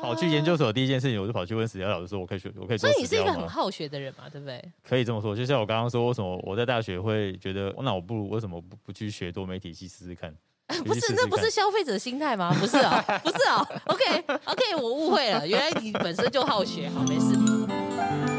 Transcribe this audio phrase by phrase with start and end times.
[0.00, 4.62] 跑去研究所第一件事情，我就跑去问史家老师说：“我可以学，我可以做。”所以你是一个很好学的人嘛，对不对？
[4.82, 5.34] 可以这么说。
[5.34, 10.34] 就像我刚刚说，为什么我在大学会觉得，那我不如为什么不不去学多媒体系试试看？
[10.84, 12.54] 不是，那不是消费者心态吗？
[12.58, 13.80] 不是啊、喔，不是啊、喔。
[13.92, 16.88] OK，OK，、okay, 我误会了，原来你本身就好学。
[16.88, 18.33] 好，没事。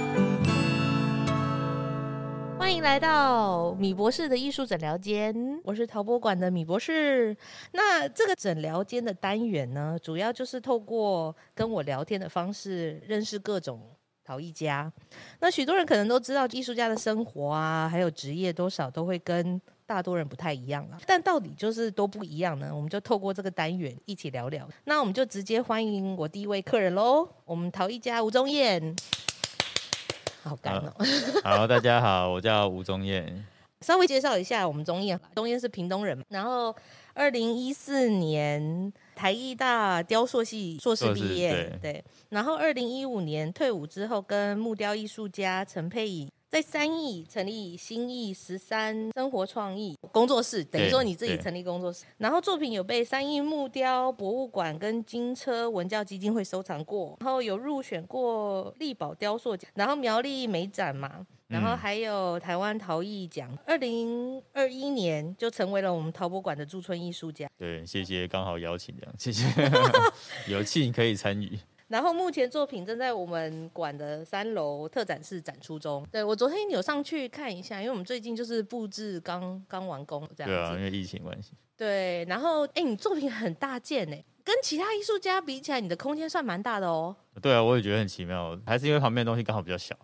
[2.65, 5.31] 欢迎来到米博士的艺术诊疗间，
[5.63, 7.37] 我是陶博馆的米博士。
[7.73, 13.79] 那这个诊疗间的单元呢，主要就是透过跟我聊天的方式，认识各种
[14.23, 14.91] 陶艺家。
[15.39, 20.97] 那许多人可能都知道，艺术家的生活啊，还有职业，多少都会跟大多人不太一样啊。
[21.05, 22.75] 但到底就是都不一样呢？
[22.75, 24.67] 我们就透过这个单元一起聊聊。
[24.85, 28.95] 那我们就直接欢迎我第一位客人喽，我们陶艺家吴宗彦。
[30.45, 30.93] 好干哦！
[31.43, 33.43] 好，大家好，我叫吴宗彦。
[33.81, 36.73] 稍微介绍一下，我们宗彦，宗彦是屏东人，然后
[37.15, 42.03] 二零一四年台艺大雕塑系硕士毕业，对，对。
[42.29, 46.29] 然后二零一五年退伍之后，跟木雕艺术家陈佩颖。
[46.49, 63.53] 在三义成立新义十三生活创意工作室，等于说你自己成立工作室，然后作品有被三义木雕博物馆跟金车文教基金会收藏过，然后有入选过力宝雕塑奖，然后苗栗美展嘛，然后还有台湾陶艺奖。
[63.65, 67.49] 二零二一年就成为了我们陶博馆的驻村艺术家。
[67.57, 69.43] 对，谢谢，刚好邀请这样，谢谢，
[70.47, 71.59] 有幸可以参与。
[71.87, 76.05] 然后目前作品正在我们馆的三楼特展室展出中。
[76.11, 80.55] 对，我昨天有上去看一下，因为我们最近就是布置刚刚完工这样子。
[80.55, 81.53] 对啊，因为疫情关系。
[81.77, 87.15] 对，然后哎，你作品很大件哎，跟其他艺术家比起来，你的空间算蛮大的哦。
[87.41, 89.95] 对啊，我也觉得很奇妙，还是因为旁边的东西刚好比较小。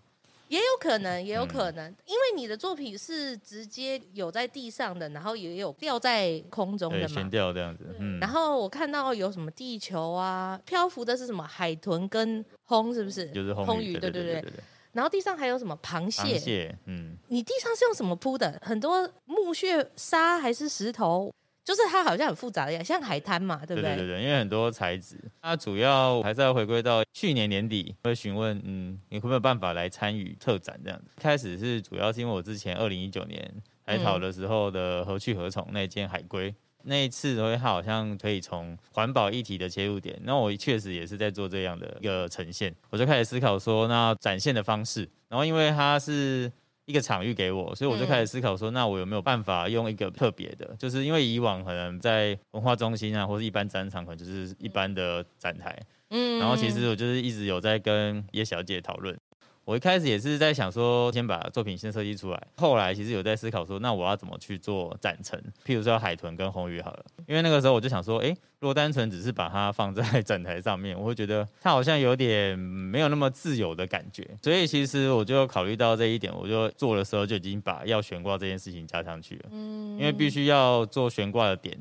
[0.52, 7.96] 也有可能，也有可能，嗯、因为你的作品是直接有在地上的，然后也有掉在空中的嘛，悬吊这样子。
[8.00, 8.20] 嗯。
[8.20, 13.32] 然后我看到有什么地球啊，漂浮的是什么海豚跟轰，是不是？
[13.32, 14.52] 就是轰鱼，对对对对。
[14.92, 16.22] 然后地上还有什么螃蟹？
[16.22, 17.18] 螃蟹，嗯。
[17.30, 18.60] 你地上是用什么铺的？
[18.62, 21.34] 很多木屑沙还是石头？
[21.64, 23.96] 就是它好像很复杂的样，像海滩嘛，对不对？
[23.96, 31.12] 对对对，因为很多材质，它主要还是要回归到去年年底会询问，嗯，你会不会有办法来参与特展这样子？
[31.18, 33.52] 开始是主要是因为我之前二零一九年
[33.86, 46.52] 海淘的时候的何去何从那件海龟，嗯、那一次的话，它好像可以从环保议题的切入点，那我确实也是在做这样的一个呈现，我就开始思考说，那展现的方式，然后因为它是。
[46.86, 50.76] 一个场域给我，所以我就开始思考说，那我有没有办法用一个特别的？
[50.78, 55.78] 就是因为以往可能在文化中心啊，或是一般展场，可能就是一般的展台。
[56.10, 59.18] 嗯，然后其实我就是一直有在跟叶小姐讨论。
[59.64, 62.48] 我一开始也是在想说，先把作品先设计出来。
[62.58, 65.40] 后来其实有在思考说，那我要怎么去做展陈？
[65.66, 74.28] 譬如说海豚跟红鱼好了，因为那个时候我就想说，哎，如果单纯只是把它放在 展台上面，我会觉得它好像有点没有那么自由的感觉。
[74.42, 79.44] 所以其实我就考虑到这一点，我就做的时候就已经把要悬挂这件事情加上去了。
[79.52, 81.78] 嗯，因为必须要做悬挂的点。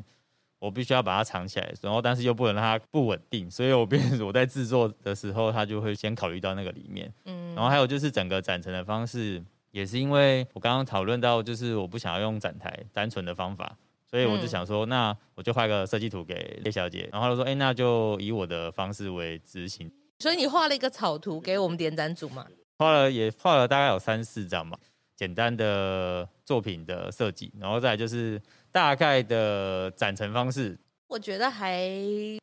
[0.60, 7.10] 我必须要把它藏起来，然后但是又不能让它不稳定，所以我变 我在制作的时候，它就会先考虑到那个里面。
[7.24, 13.74] 嗯，然后还有就是整个展陈的方式，也是因为我刚刚讨论到，就是我不想要用展台单纯的方法，
[14.06, 19.90] 所以我就想说，那我就画个设计图给叶小姐，然后她说，哎，那就以我的方式为执行。
[20.18, 22.46] 所以你画了一个草图给我们点展组嘛？
[22.76, 24.76] 画了也画了大概有三四张嘛，
[25.16, 28.38] 简单的作品的设计，然后再来就是。
[28.72, 31.90] 大概的展陈方式，我觉得还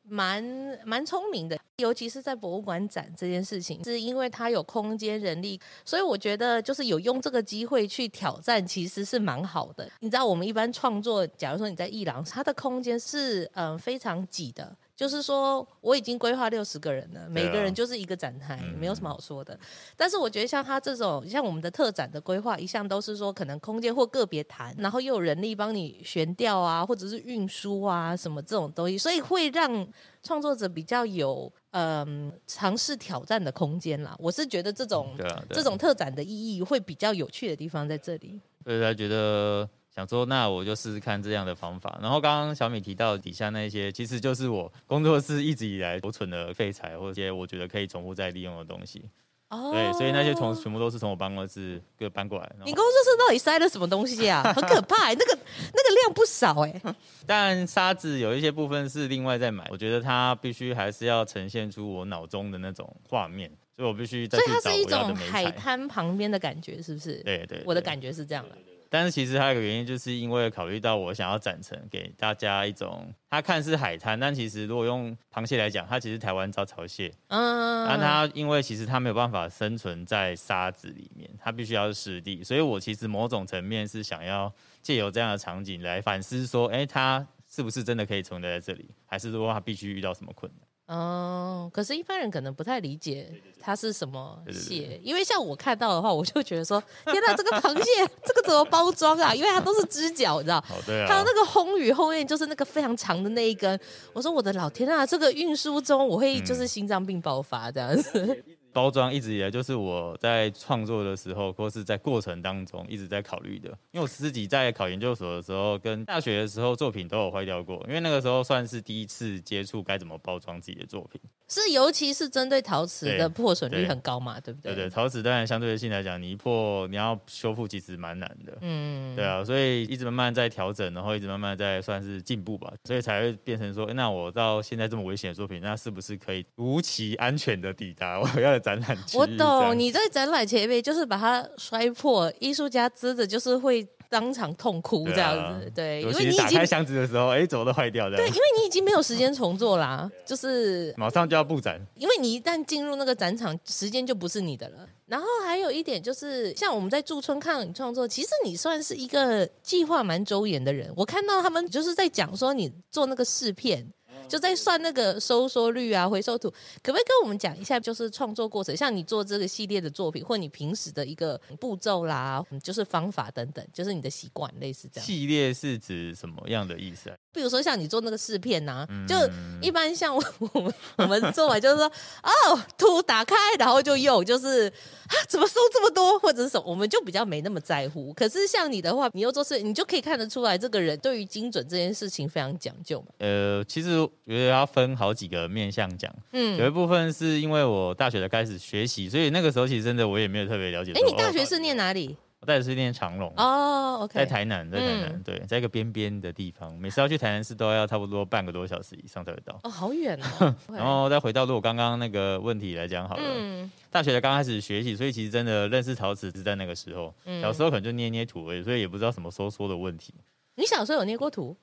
[0.04, 0.44] 蛮
[0.84, 9.90] 蛮聪明的，尤其是在博物馆展这件事情，是因为它有空间、人力，所以我觉得就是有用这个机会去挑战，其实是蛮好的。
[10.02, 14.76] 你知道，我们一般创作，假如说你在艺廊，它的空间是嗯、非常挤的。
[14.98, 19.58] 就是说，我已经规划六十个人了，每个人就是一个展台，嗯、没有什么好说的。
[19.96, 29.88] 但是我觉得像他这种，像我们的特展的规划，一向都是说可能空间或个别谈，然后又有人力帮你悬吊啊，或者是运输啊什么这种东西，所以会让
[30.24, 34.16] 创作者比较有嗯尝试挑战的空间啦。
[34.18, 38.42] 我是觉得这种、嗯啊啊、这种特展的意义会比较有趣的地方在这里。
[38.64, 39.70] 所以他觉得。
[39.98, 41.98] 想说，那我就试试看这样的方法。
[42.00, 49.10] 然后刚刚小米提到底下那些，其实就是我工作室一直以来留存的废材，或者一些我觉得可以重复再利用的东西。
[49.50, 52.48] 哦，对，所以那些从全部都是从我办公室给搬过来。
[52.64, 54.44] 你工作室到底塞了什么东西啊？
[54.56, 55.40] 很可怕，那个
[55.74, 56.82] 那个量不少哎。
[57.26, 64.28] 但沙子有一些部分是另外再买，我觉得它必须还是要呈现出我脑中的那种画面，所以我必须。
[64.28, 67.16] 所以它是一种海滩旁边的感觉，是不是？
[67.24, 68.56] 对对，对，我的感觉是这样的。
[68.90, 90.67] 但是其实还有一个原因，就是因为考虑到我想要展成给大家一种，它看似海滩，但其实如果用螃蟹来讲，它其实台湾招潮蟹，嗯，但它因为其实它没有办法生存在沙子里面，它必须要是湿地，所以我其实某种层面是想要借由这样的场景来反思说，哎，它是不是真的可以存在在这里，还是说它必须遇到什么困难？
[90.88, 93.30] 哦，可是，一般人可能不太理解
[93.60, 96.82] 它是什么蟹，因为像我看到的话，我就觉得说，
[97.12, 99.36] 天哪，这个螃蟹， 这个怎么包装啊？
[99.36, 100.58] 因为它都是只脚，你知道？
[100.70, 101.08] 哦，对啊。
[101.08, 103.78] 还有那个魟鱼后面就是那个非常长的那一根，
[104.14, 108.12] 我说我的老天啊，这个运输中我会就是心脏病爆发这样子。
[108.24, 108.44] 嗯
[108.78, 113.70] 包装一直以来就是我在创作的时候，或是在过程当中一直在考虑的。
[113.90, 117.84] 因为我自己在考研究所的时候，跟大学的时候作品都有坏掉过。
[117.88, 121.20] 因为那个时候算是第一次接触该怎么包装自己的作品。
[121.48, 124.76] 是，尤其是针对陶瓷的破损率很高嘛，对，对不对？
[124.76, 128.58] 对对，陶瓷当然相对性来讲，你一破你要修复其实蛮难的。
[128.62, 138.68] 嗯，对啊，所以一直慢慢在调整，然后一直慢慢在算是进步吧，所以才会变成说，那我到现在这么危险的作品，那是不是可以如期安全的抵达我要的？
[138.68, 154.88] 展览，我懂你在展览前面就是把它摔破，艺术家真的就是会当场痛哭这样子，对，因为你打开箱子的时候，哎，怎么都坏掉的，对，因为你已经没有时间重做啦，就是 马上就要布展，因为你一旦进入那个展场，时间就不是你的了。
[155.06, 160.92] 然后还有一点就是，像我们在驻村看到你创作，其实你算是一个计划蛮周延的人。
[160.98, 163.88] 我看到他们就是在讲说你做那个试片。
[164.28, 166.50] 就在算那个收缩率啊，回收图，
[166.84, 175.06] 可不可以跟我们讲一下，就是创作过程，像你做这个系列的作品，或你平时的一个步骤啦，就是方法等等，就是你的习惯，类似这样。
[175.06, 177.16] 系列是指什么样的意思啊？
[177.32, 179.16] 比如说像你做那个试片呐、啊，就
[179.62, 180.22] 一般像我
[180.60, 184.68] 们 我们做完就是说，哦，图打开，然后就用，就是
[185.08, 188.12] 啊，怎么收这么多，或者是什么，我们就比较没那么在乎。
[188.14, 193.08] 可是像你的话，你又做事，你就可以看得出来，这个人对于精准这件事情非常讲究嘛。
[193.20, 194.08] 呃，其实。
[194.34, 200.92] 觉得要分好几个面向讲，嗯，有一部分是因为我大学的开始学习，所以那个时候其实真的我也没有特别了解。
[200.92, 202.16] 哎，你大学是念哪里？
[202.40, 209.60] 我大学是念长隆哦，OK，在台南，在台南，嗯、对，在一个边边的地方，每次要去台南市都要差不多半个多小时以上才会到。
[209.64, 210.56] 哦，好远哦。
[210.72, 220.14] 然后再回到如果刚刚那个问题来讲好了，嗯，大学的刚开始学习，所以其实真的认识陶瓷是在那个时候，嗯、小时候可能就捏捏土而已，所以也不知道什么收缩的问题。
[220.56, 221.58] 你小时候有捏过土？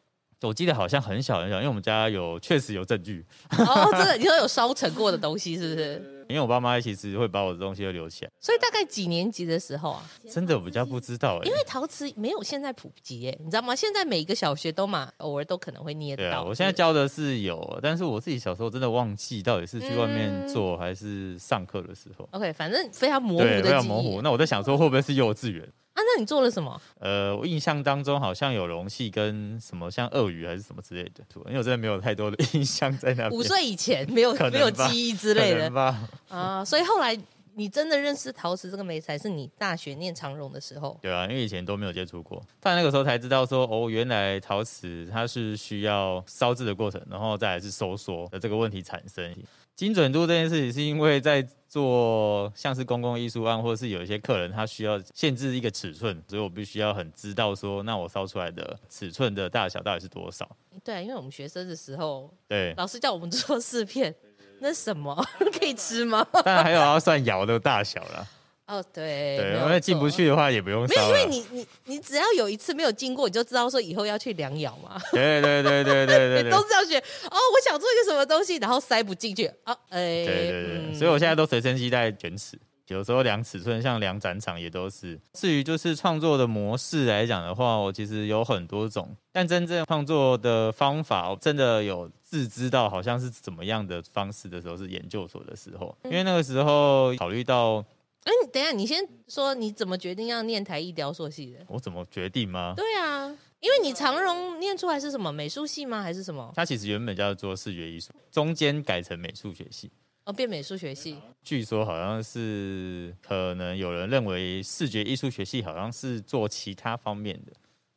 [0.45, 3.25] 我记得好像很小很小，因为我们家有确实有证据。
[3.51, 6.11] 哦，真的，你说有烧成过的东西是不是？
[6.27, 8.31] 因为我爸妈其实会把我的东西都留起来。
[8.41, 10.03] 所以大概几年级的时候啊？
[10.31, 11.47] 真的我比较不知道哎。
[11.47, 13.77] 因为陶瓷没有现在普及哎，你知道吗？
[13.77, 16.39] 现在每一个小学都嘛，偶尔都可能会捏得到。
[16.39, 22.27] 对啊，我现在教的是有，但是我自己小时候真的忘记到底是去外面做还是上课的时候。
[22.33, 23.63] OK，反正非常模糊的。
[23.63, 24.23] 非常模糊。
[24.23, 25.69] 那我在想说，会不会是幼稚园？
[25.95, 26.81] 啊，那你做了什么？
[26.99, 33.29] 呃，我印象当中好像有容器跟什么像鳄鱼还是什么之类的，因为我真的没有太多的 印象在那。
[33.31, 37.17] 五岁以前没有没有记忆之类的啊、呃，所以后来
[37.55, 40.99] 你真的认识陶瓷这个媒材是你大学念长荣的时候。
[41.01, 49.33] 对啊，因为以前都没有接触过，但那个时候才知道说哦，原来陶瓷它是需要烧制的过程，然后再来是收缩的这个问题产生。
[49.77, 51.45] 精准度这件事情是因为在
[51.75, 60.49] 做像是公共艺术案，或者是有一些客人他需要限制一个尺寸，所以我必须要很知道说，那我烧出来的尺寸的大小到底是多少？
[60.85, 64.15] 对，因为我们学生的时候，对老师叫我们做四片，
[64.61, 65.21] 那什么
[65.59, 66.25] 可以吃吗？
[66.45, 68.25] 当然还有要算窑的大小了。
[68.67, 70.95] 哦，对，对，因为进不去的话也不用烧。
[70.95, 74.99] 没有，因为你你你只要有一次没有经过，你就知道说以后要去量窑嘛。
[75.13, 76.99] 对对对对对对， 都是要学。
[76.99, 79.47] 哦，我想做一个什么东西，然后塞不进去。
[79.65, 85.21] 啊，哎，对对对，嗯、所以我现在都随身携带卷尺，有时候量尺寸，像量展场也都是。
[85.35, 97.85] 至于就是创作的模式来讲的话，我其实有很多种，但真正创作的方法，我真的有自知道好像是怎么样的方式的时候，是研究所的时候，因为那个时候考虑到。
[98.25, 101.65] 哎，你等一下，你先说你怎么决定要念台艺雕塑系的？
[101.69, 102.75] 我怎么决定吗？
[102.77, 103.27] 对啊，
[103.61, 106.03] 因为你长荣念出来是什么美术系吗？
[106.03, 106.53] 还是什么？
[106.57, 109.91] 它其实原本叫做视觉艺术，中间改成美术学系。
[110.25, 111.19] 哦，变美术学系。
[111.43, 117.53] 据说好像是可能有人认为视觉艺术学系好像是做其他方面的。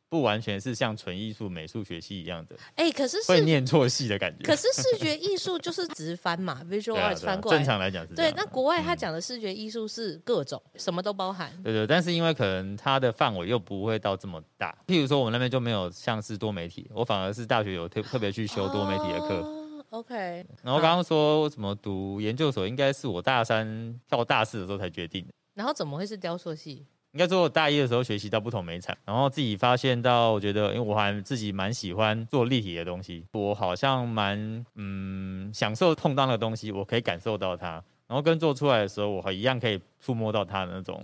[0.10, 4.46] 不完全是像纯艺术美术学系一样的，哎、欸，可是会念错系的感觉。
[4.46, 7.58] 可是视觉艺术就是直翻嘛， visual arts 翻过来。
[7.58, 8.14] 正常来讲是。
[8.14, 11.52] 对，那国外他讲的视觉艺术是各种，嗯、什么都包含。
[11.62, 19.36] 对对，但是因为可能它的范围又不会到这么大，譬如说我们那边就没有像是多媒体，我反而是大学有特特别去修多媒体的课。
[19.42, 20.16] 哦、OK。
[20.64, 25.34] 然后刚刚说怎么读研究所，应该是我大三到大四的时候才决定的。
[25.54, 26.86] 然后怎么会是雕塑系？
[27.18, 41.04] 应该说我大一的时候学习到不同媒材，然后自己发现到，我觉得因为我还自己蛮喜欢做立体的东西，我好像蛮嗯享受碰到那个东西，我可以感受到它，然后跟做出来的时候，我还一样可以触摸到它的那种。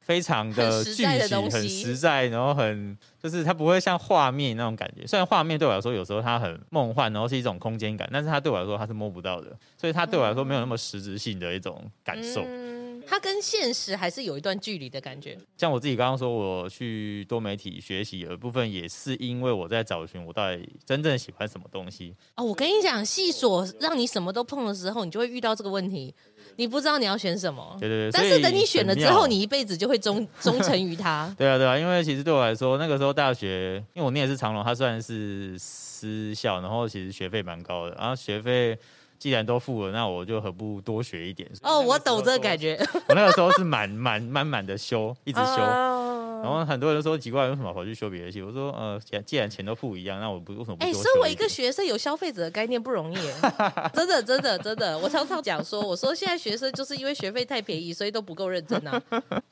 [0.00, 1.06] 非常的具体，
[1.50, 5.06] 很实在，然后很就是它不会像画面那种感觉。
[5.06, 12.42] 虽然画面对我来说有时候它很梦幻，然后是一种空间感，但是它对我来说它是摸不到的，所以它对我来说没有那么实质性的一种感受。
[12.44, 12.63] 嗯，
[13.06, 15.38] 它跟现实还是有一段距离的感觉。
[15.56, 22.14] 像我自己刚刚说，我去多媒体学习有一部分也是因为我在找寻我到底真正喜欢什么东西。
[22.36, 26.14] 哦，我跟你讲，细所让你什么都碰的时候，你就会遇到这个问题。
[26.56, 28.12] 你不知道你要选什么，对对对。
[28.12, 31.32] 但是等你选了之后，你一辈子就会忠 忠诚于他。
[31.38, 37.96] 对啊对啊，因为其实对我来说，那个时候大学，因为我念的是长隆，它虽然是私校，然后其实学费蛮高的。
[37.96, 38.78] 然后学费
[39.24, 41.50] 既然都付了，那我就何不多学一点？
[41.62, 42.78] 哦，我懂这个感觉。
[43.08, 45.62] 我那个时候是满满满满的修，一直修。
[45.62, 46.04] Uh
[46.44, 48.42] 然后很多人说奇怪，为什么跑去修别的系？
[48.42, 50.84] 我说呃，既然钱都付一样，那我不为什么不？
[50.84, 53.16] 哎，身为一个学生，有消费者的概念不容易，
[53.94, 54.98] 真的真的真的。
[54.98, 59.00] 我常常讲说，我说现在学生就是因为学费太便宜，所以都不够认真啊。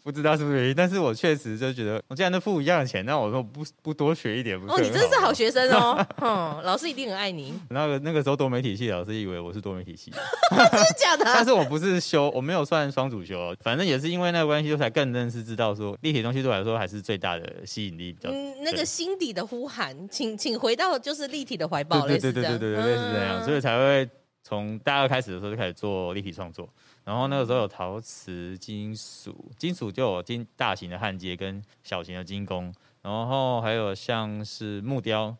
[0.02, 4.70] 不知道是不是原因，但是我确实就觉得，我既然都付一样的钱，那我说不不多学一点不？
[4.70, 7.54] 哦，你真是好学生哦， 嗯，老师一定很爱你。
[7.70, 10.10] 那个那个时候多媒体系老师以为我是多媒体系，
[10.50, 11.24] 真的假的？
[11.32, 17.50] 但是我不是修，我没有算双主修，反正也是因为那个关系，我才更认识知道说立体东西对我来说还是最大的。
[17.64, 24.10] 吸引力比较，嗯，那个心底的呼喊，请请回到就是立体的怀抱，对对对对对对，类似这样，所以才会
[24.42, 26.68] 从大二开始的时候就开始做立体创作，
[27.04, 35.36] 然后那个时候有陶瓷、金属，金属就有金大型的焊接跟小型的精工，然后还有像是木雕。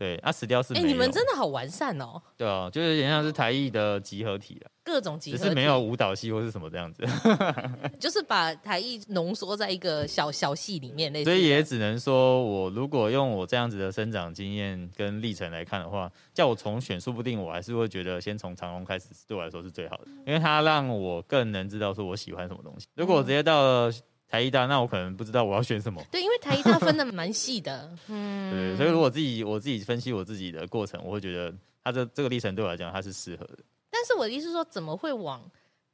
[0.00, 2.18] 对，啊，死掉是哎、欸，你们真的好完善哦。
[2.34, 7.04] 对啊，就是有点像是台艺的集合体了， 各种集合体，只是没有舞蹈系或是什么这样子，
[8.00, 22.86] 就是把台艺浓缩在一个小小戏里面，所以也只能说，我如果用我这样子的生长经验跟历程来看的话，叫我重选，说不定我还是会觉得先从长荣开始，对我来说是最好的，因为它让我更能知道说我喜欢什么东西。
[22.94, 23.92] 如果我直接到了。
[24.30, 26.00] 台一大，那我可能不知道我要选什么。
[26.10, 33.58] 对，因为台一大分的蛮细的， 嗯，对，所以如果自己我自己分析我自己的过程，我会觉得它这这个历程对我来讲它是适合的。
[33.90, 35.42] 但是我的意思是说，怎么会往？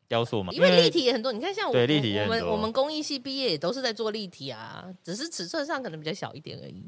[0.09, 1.33] 雕塑嘛，因为立体也很多。
[1.33, 6.87] 你看，像我对立体我们我们工艺系毕业也都是在做立体啊，只是尺寸上可能比较小一点而已。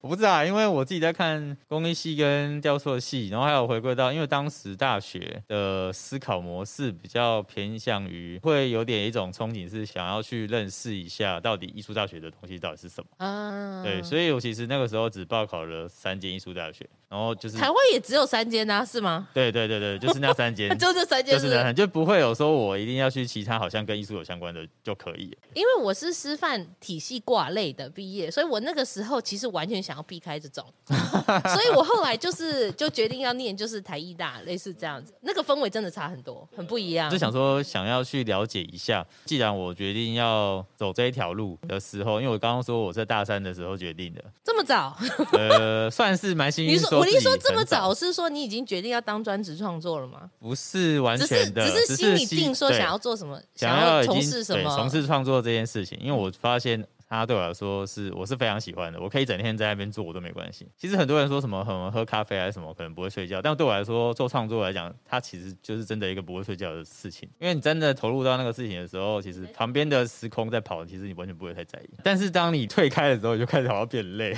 [0.00, 13.82] 我不知道啊，因为我自己在看工艺系跟雕塑系，然后还有回归到，因为当时大学的思考模式比较偏向于会有点一种憧憬，是想要去认识一下到底艺术大学的东西到底是什么啊？
[13.82, 19.26] 对，所以我其实那个时候只报考了三间艺术大学，然后就是台湾也只有三间啊，是吗？
[19.34, 21.74] 对对对对，就是那三间， 就这三间，就是的。
[21.74, 37.10] 就不会有说我一定要去其他好像跟艺术有相关的就可以，因为我是师范体系挂类的毕业，所以我那个时候其实完全想要避开这种， 所以我后来就是就决定要念就是台艺大类似这样子，那个氛围真的差很多，很不一样。
[37.10, 44.96] 就想说想要去了解一下，既然我决定要走这一条路的时候，因为我刚刚说我在大三的时候决定的，这么早？
[45.32, 46.70] 呃，算是蛮幸运。
[46.74, 50.30] 你说我一说这么早，是说你已经决定要当专职创作了吗？
[50.38, 51.66] 不是完全的。
[51.66, 55.98] 只是心里定说想要做什么，想要从事什么，从事创作这件事情。
[56.00, 60.68] 因为我发现它对我来说是我是非常喜欢的，我可以整天在那边做我都没关系。
[60.76, 67.28] 其实很多人说什么很喝咖啡还是什么可能不会睡觉，但对我来说做创作来讲，它其实就是真的一个不会睡觉的事情。
[67.40, 71.90] 因为你真的投入到那个事情的时候，其实旁边的时空在跑，其实你完全不会太在意。
[72.04, 74.32] 但是当你退开的时候，你就开始好像变累。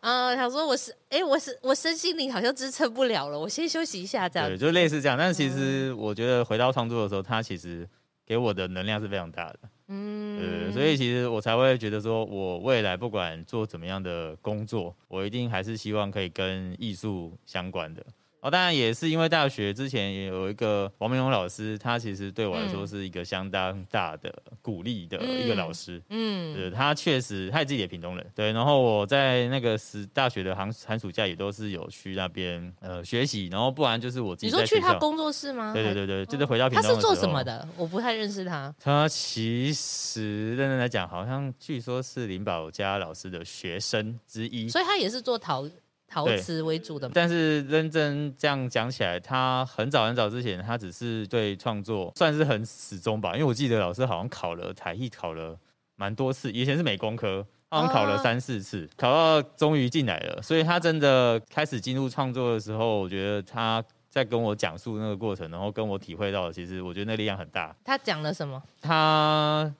[0.00, 4.46] 啊， 想说我是哎，我是我身心灵好像支撑不了了，我先休息一下这样。
[4.46, 5.16] 对，就类似这样。
[5.16, 7.88] 但其实我觉得回到创作的时候，它其实。
[8.26, 9.58] 给我的能量是非常大的，
[9.92, 18.06] 嗯，所以其实我才会觉得说，我未来不管做怎么样的工作，我一定还是希望可以跟艺术相关的。
[18.40, 24.32] 哦，当然也是因为大学之前也有一个王明荣老师，他其实对我来说是一个相当大的
[24.62, 26.02] 鼓励的一个老师。
[26.08, 28.52] 嗯，对，他确实他也自己也屏东人，对。
[28.52, 34.46] 然后我在那个时大学的寒寒暑假也都是有去那边呃学习，然后不然就是我自己。
[34.46, 35.72] 你说去他工作室吗？
[35.74, 36.88] 对对对对，就是回到屏东。
[36.88, 37.68] 他是做什么的？
[37.76, 38.74] 我不太认识他。
[38.82, 45.68] 他其实认真来讲，好像据说是林宝嘉老师的学生之一，所以他也是做陶。
[46.12, 53.34] 陶瓷为主的，但是认真这样讲起来，他很早很早之前，他只是对创作算是很始终吧。
[53.34, 55.56] 因为我记得老师好像考了才艺，考了
[55.94, 60.42] 蛮多次，以前是美工科，好像考了三四次，啊、考到终于进来了。
[60.42, 67.72] 所以他真的开始进入创作的时候，我觉得他在跟我讲述那个过程，然后跟我体会到，其实我觉得那力量很大。
[67.84, 68.60] 他讲了什么？
[68.82, 69.72] 他。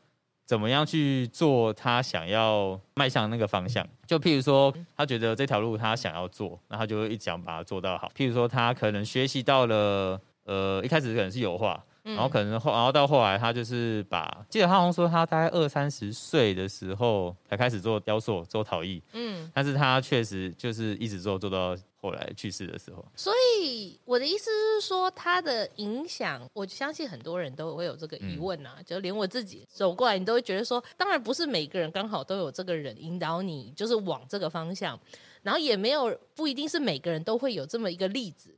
[0.50, 3.86] 怎么样去做他想要迈向那个方向。
[4.04, 8.10] 就譬如说，他觉得这条路他想要做，那他就会一直想把它做到好。
[8.16, 11.80] 譬如说，他可能学习到了，呃，一开始可能是油画。
[12.02, 23.04] 然后可能后，然后到后来，他就是把，记得他好像说他大概二三十岁的时候才开始做雕塑、做陶艺，嗯，但是他确实就是一直做做到后来去世的时候。
[23.14, 34.98] 所以我的意思是说，他的影响，我相信很多人都会有这个疑问啊，嗯、就连我自己走过来，你都会觉得说，当然不是每个人刚好都有这个人引导你，就是往这个方向，
[35.42, 38.54] 然后也没有不一定是每个人都会有这么一个例子。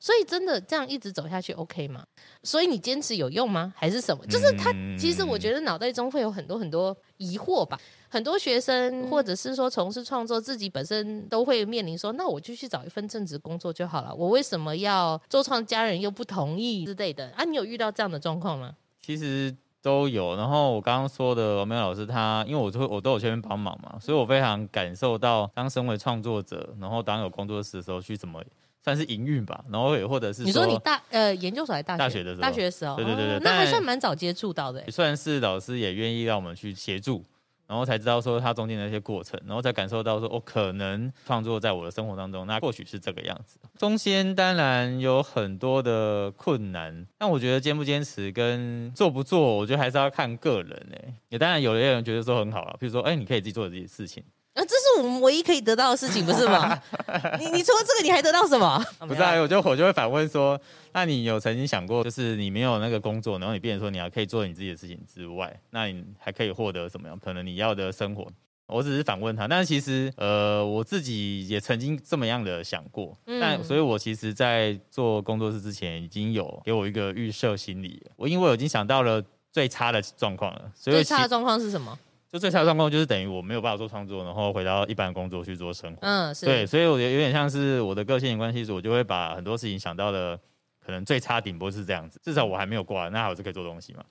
[0.00, 2.06] 所以真的这样一直走下去 OK 吗？
[2.44, 3.74] 所以你坚持有用吗？
[3.76, 4.24] 还是什么？
[4.26, 7.76] 就是他其实我觉得脑袋中会有很多很多疑惑吧。
[8.08, 14.14] 很多学生或者是说从事创作，自己本身都会面临说，那我就去找一份正职工作就好了。
[14.14, 15.64] 我为什么要做创？
[15.64, 17.44] 家人又不同意之类的啊？
[17.44, 18.74] 你有遇到这样的状况吗？
[19.02, 20.34] 其实都有。
[20.36, 28.42] 然后我刚刚说的王苗老师，他因为我都我都有去那边帮忙嘛，所以我非常感受到当身为创作者，然后当有工作室的时候去怎么。
[28.80, 31.98] 算是营运吧，然后也或者是说你说你大呃研究所还是大学？
[31.98, 34.82] 大学的时候，大学的时候，对对对对，哦、那还算蛮早接触到的。
[34.90, 37.22] 算是老师也愿意让我们去协助，
[37.68, 43.58] 然后才知道说它中间的一些过程，然后才感受到说，哦、可能创作在我的生活当中，那或许是这个样子。
[43.76, 51.14] 中间当然有很多的困难，但我觉得坚不坚持跟做不做，我觉得还是要看个人哎。
[51.28, 54.24] 也当然有的人觉得说很好了，比如说哎，你可以自己做自己的事情。
[54.58, 56.76] 啊，这是我们唯一可以得到的事情，不是吗？
[57.38, 58.84] 你你除了这个，你还得到什么？
[58.98, 60.60] 不是啊，我就我就会反问说，
[60.92, 67.16] 那你有曾经想过，就是你没有那个工作，然后你变成说你还可以做你自己的事情之外，那你还可以获得什么样？
[67.18, 68.26] 可能你要的生活？
[68.66, 81.98] 我只是反问他，但是其实呃，我自己也曾经这么样的想过，嗯、但所以，我其实，在做工作室之前，已经有给我一个预设心理，我因为我已经想到了最差的状况了，所以最差的状况是什么？
[82.30, 85.98] 就最差的状况就是等于我没有办法做创作，然后回到一般工作去做生活。
[86.02, 86.44] 嗯，是。
[86.44, 90.38] 对，所以我觉得有点像是我的个性的关系，是我就会把很多事情想到了
[90.84, 94.04] 可能最差顶多是这样子，至少我还没有挂，那我就可以做东西嘛。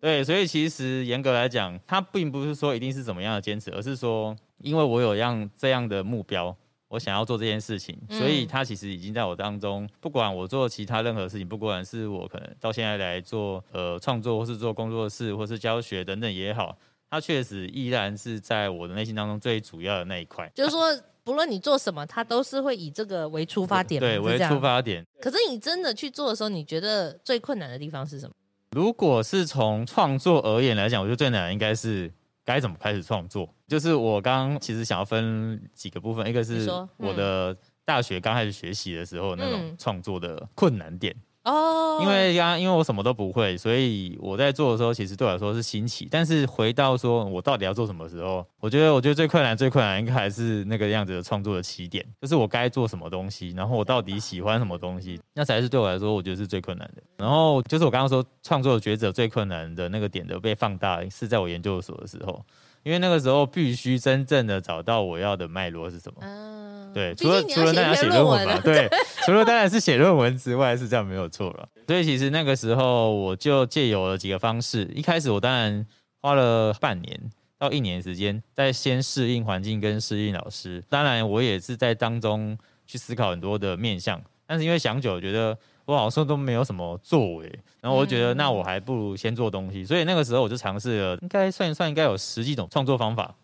[0.00, 6.54] 对，所以其实严格来讲，它并不是说一定是怎么样的坚持，而是说因为我有样这样的目标，
[6.86, 16.78] 我想要做这件事情，所以它其实已经在我当中，不管我做其他任何事情，不管是我可能到现在来做呃创作，或是做工作室，或是教学等等也好。
[17.10, 20.92] 它确实依然是在我的内心当中最主要的那一块，就是说，
[21.22, 25.04] 不论你做什么，它都是会以这个为出发点，对，为出发点。
[25.20, 28.34] 可是你真的去做的时候，你觉得最困难的地方是什么？
[28.72, 32.12] 如果是从创作而言来讲，我觉得最难的应该是
[32.44, 33.48] 该怎么开始创作。
[33.66, 41.14] 就是我刚刚其实想要分几个部分，一个是我的大学刚开始学习的时候那种创作的困难点。
[41.46, 46.08] 哦，因为刚刚因为我什么都不会，所以我在做的时候，其实对我来说是新奇。
[46.10, 57.02] 但是回到说我到底要做什么时候，我觉得我觉得最困难最困难应该还是那个样子的创作的起点，就是我该做什么东西，然后我到底喜欢什么东西，那才是对我来说我觉得是最困难的。
[57.16, 62.44] 然后就是我刚刚说创作的抉择最困难的那个点的被放大，是在我研究所的时候。
[62.86, 66.20] 因为那个时候必须真正的找到我要的脉络是什么。
[66.20, 68.88] 嗯，对，除了除了大家写论文嘛， 对，
[69.24, 71.68] 除了当然是写论文之外，是这样没有错了。
[71.88, 75.84] 所以其实那个时候我就借由了几个方式，一开始我当然
[76.22, 77.20] 花了半年
[77.58, 80.80] 到一年时间，在先适应环境跟适应老师。
[80.88, 85.58] 当然我也是在当中去思考很多的面向，但是因为想久，觉得。
[85.86, 87.46] 我好像都没有什么作为，
[87.80, 93.34] 然后我就觉得那我还不如先做东西，所以那个时候我就尝试了，应该算一算，应该有十几种创作方法，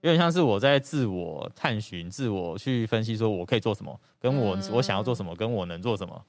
[0.00, 6.22] 有点像是我在自我探寻、自我去分析，说我可以做什么，跟我我想要做什么，跟我能做什么。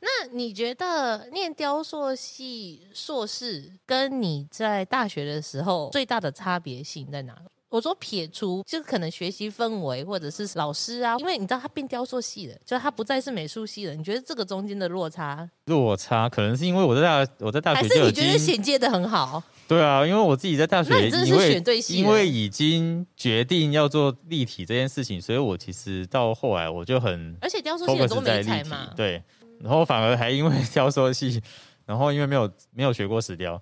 [0.00, 7.40] 那你觉得念雕塑系硕士跟你在大学的时候最大的差别性在哪里？
[7.68, 13.94] 我说撇除，就可能学习氛围或者是老师啊，因为你知道他变雕塑系了，就他不再是美术系了。
[13.94, 15.48] 你觉得这个中间的落差？
[15.66, 19.42] 落差可能是因为我在大我在大学，还是你觉得衔接的很好？
[19.66, 29.20] 对啊，因为我自己在大学，那你真的是选对系，因为已经决定要做立体这件事情，所以我其实到后来我就很，而且雕塑系很多美材嘛，对，
[29.58, 31.42] 然后反而还因为 雕塑系，
[31.84, 33.60] 然后因为没有没有学过石雕。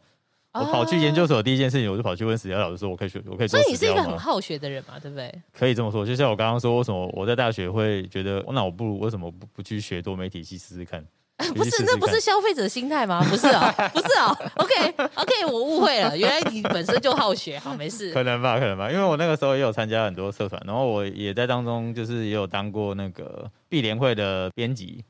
[0.55, 5.33] 我跑去研究所的第一件事情，我就跑去问石雕老师说：“我可以学，我可以学。”所以你是一个很好学的人嘛，对不对？
[5.53, 6.07] 可以这么说。
[6.07, 11.05] 就像我刚刚说，为什么我在大学会觉得，那我不如为什么不不去学多媒体系试试看？
[11.57, 13.21] 不是，那不是消费者心态吗？
[13.29, 14.51] 不是啊、哦， 不是啊、哦。
[14.55, 17.59] OK，OK，、okay, okay, 我误会了，原来你本身就好学。
[17.59, 18.13] 好，没事。
[18.13, 25.05] 可能吧，可能吧，因为我那个时候也有参加很多社团，然后我也在当中就是也有当过那个毕联会的编辑。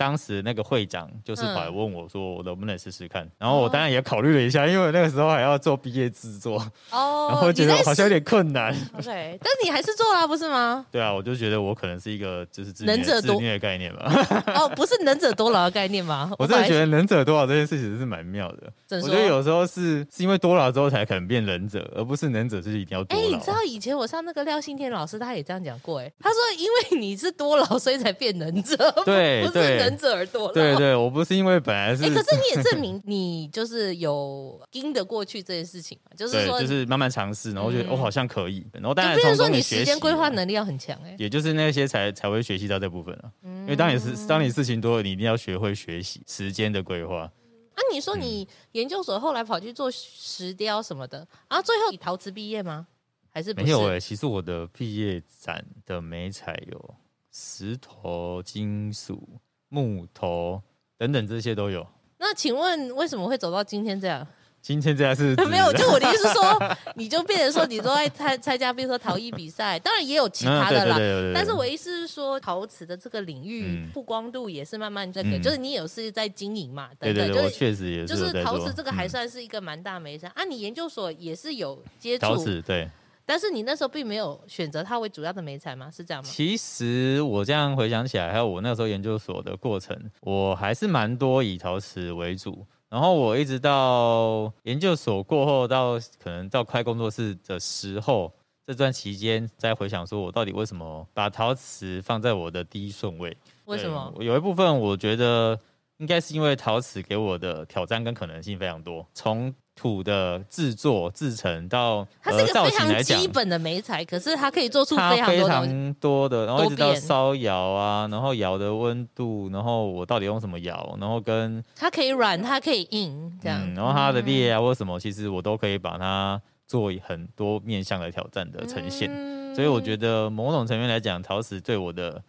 [0.00, 3.30] 当时那个会长就是跑来问我说，我能不能试试看？
[3.36, 6.56] 然后我当然也考虑了一下，因为那个时候还要做毕业制作，
[6.90, 8.74] 哦，然后觉得好像有点困难。
[8.94, 10.86] OK，但是你还是做了，不是吗？
[10.90, 14.10] 对啊，我就觉得我可能是一个就是自能者多虐的概念吧。
[14.54, 16.32] 哦，不是能者多劳的概念吗？
[16.40, 18.72] 我真的觉得能者多劳这件事情是蛮妙的。
[19.02, 23.22] 我觉得有时候是是因为多劳之后才可能变能者，而不是能者是一定要多劳。
[23.22, 30.52] 哎，你知道以前我上那个廖信天老师他也这样讲过，哎，他说因为你是多劳，所以才变能者，对，不是能者而多劳。
[30.52, 43.32] 对对，我不是因为本来是，哎，可是你也 证明你就是有经得过去这件事情嘛，就是说就是慢慢尝试，然后觉得我好像可以，然后当然变成说你时间规划能力要很强，哎，也就是那些才才会学习到这部分了。
[43.42, 47.22] 因为当你是当你事情多了，你一定要学会学习时间的规划。
[47.22, 52.86] 啊，你说你研究所后来跑去做石雕什么的，啊，最后以陶瓷毕业吗？
[53.32, 54.00] 还是，没有哎、欸？
[54.00, 56.94] 其实我的毕业展的美彩有
[57.30, 59.38] 石头、金属、
[59.70, 60.60] 木头
[60.98, 61.86] 等等这些都有。
[62.18, 64.26] 那请问为什么会走到今天这样？
[64.62, 70.98] 今天这样是 没有， 就我的意思是说，你就变成说你都在参参加，比如说陶艺比赛，当然也有其他的啦。
[71.34, 77.28] 但是我意思是说，陶瓷的这个领域曝光度也是慢慢这个，就是你有是在经营嘛，对不对？
[77.32, 78.08] 就是确实也是。
[78.08, 80.44] 就是陶瓷这个还算是一个蛮大媒材啊。
[80.44, 82.86] 你研究所也是有接触陶瓷，对。
[83.30, 85.88] 但是你那时候并没有选择它为主要的媒材吗？
[85.88, 86.28] 是这样吗？
[86.28, 92.66] 其实我这样回想起来，还有我那时候研究所的过程，我还是蛮多以陶瓷为主。
[92.88, 98.32] 然后我一直到研究所过后，到可能到开工作室的时候，
[98.66, 103.36] 这段期间再回想，说我到底为什么把陶瓷放在我的第一顺位？
[103.66, 104.12] 为什么？
[104.18, 105.56] 有一部分我觉得
[105.98, 132.22] 应该是因为陶瓷给我的挑战跟可能性非常多，从土的制作制成到它是一个非常基本的媒材，可是它可以做出非常多非常多的，然后一直到烧窑啊，然后窑的温度，然后我到底用什么窑，然后跟它可以软，它可以硬，这样，嗯、然后它的裂啊或什么，其实我都可以把它做很多面向的挑战的呈现，嗯、所以我觉得某种层面来讲，陶瓷对我的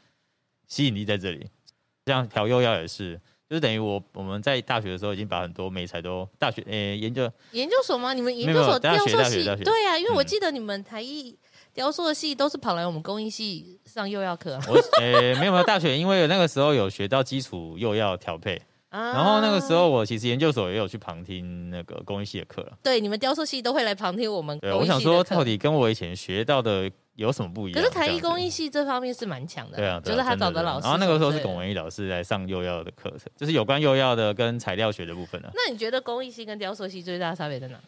[0.69, 1.49] 吸引力在这里，
[2.05, 3.19] 像调釉药也是。
[3.51, 8.13] 就是等于我我们在大学的时候已经把很多美材都大学诶、欸、研究研究所吗？
[8.13, 11.37] 你们研究所雕塑系对呀、啊，因为我记得你们台艺
[11.73, 14.57] 雕塑系都是跑来我们工艺系上釉药课。
[14.69, 18.55] 我诶、欸、没有没有大学，因为那个时候有学到基础釉药调配，
[18.87, 22.71] 啊、然后那个时候我其实研究所也有去旁听那个工艺系的课了。
[22.81, 24.57] 对，你们雕塑系都会来旁听我们。
[24.59, 26.89] 对，我想说到底跟我以前学到的。
[27.21, 27.81] 有什么不一样？
[27.81, 30.84] 可是台艺工艺系这方面是蛮强的，对啊，就是他找的老师。
[30.84, 35.49] 然后那个时候是龚文义老师来上幼药的课程，就是有关幼药的跟材料学的部分呢。
[35.53, 37.79] 那你觉得工艺系跟雕塑系最大的差别在哪？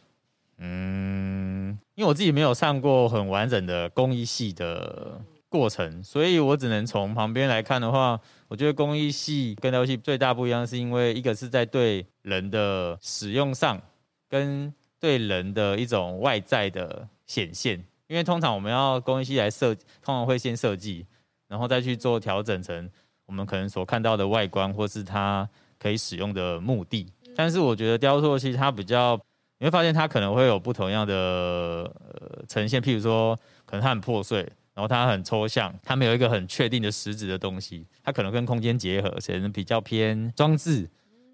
[0.59, 5.19] 嗯，因为我自己没有上过很完整的工艺系的
[5.49, 13.81] 过程，所以我只能从旁边来看的话，我觉得工艺系跟雕塑系最大不一样，是因为一个是在对人的使用上，
[14.29, 17.83] 跟对人的一种外在的显现。
[18.13, 21.03] 因为通常我们要工艺系来设，通常会先设计，
[21.47, 22.87] 然后再去做调整成
[23.25, 25.49] 我们可能所看到的外观，或是它
[25.79, 27.11] 可以使用的目的。
[27.35, 29.19] 但是我觉得雕塑系它比较，
[29.57, 34.41] 你会发现它可能会有不同样的呃呈现，譬如说可能它很破碎，
[34.75, 40.87] 然后它很抽象，它没有一个很确定的实质的东西，它可能跟空间结合，可能比较偏装置。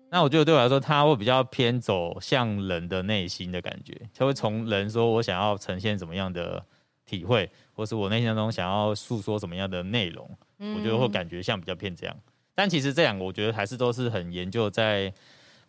[0.09, 6.63] 那我觉得对我来说，他会比较偏走向人的内心的感觉，他会从人说我想要呈现什么样的
[7.05, 12.15] 体会，或是我内心当中想要诉说什么样的内容，我觉得会感觉像比较偏这样。
[12.55, 15.13] 但其实这两个，我觉得还是都是很研究在。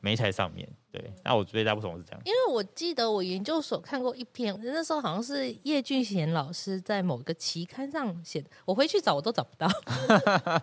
[0.03, 9.69] 媒材上面，对，那我最大不同是这样，因为我记得我研究所看过一篇，那时候好像是叶俊贤老师在某个期刊上写的，我回去找我都找不到，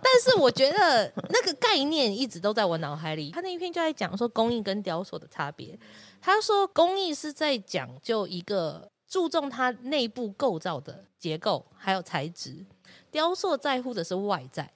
[0.04, 3.32] 但是我觉得那个概念一直都在我脑海里。
[3.32, 5.80] 他那一篇就在讲说工艺跟雕塑的差别，
[6.20, 12.66] 他说工艺是在讲究一个注重它内部构造的结构还有材质，
[13.10, 14.70] 雕塑在乎的是外在，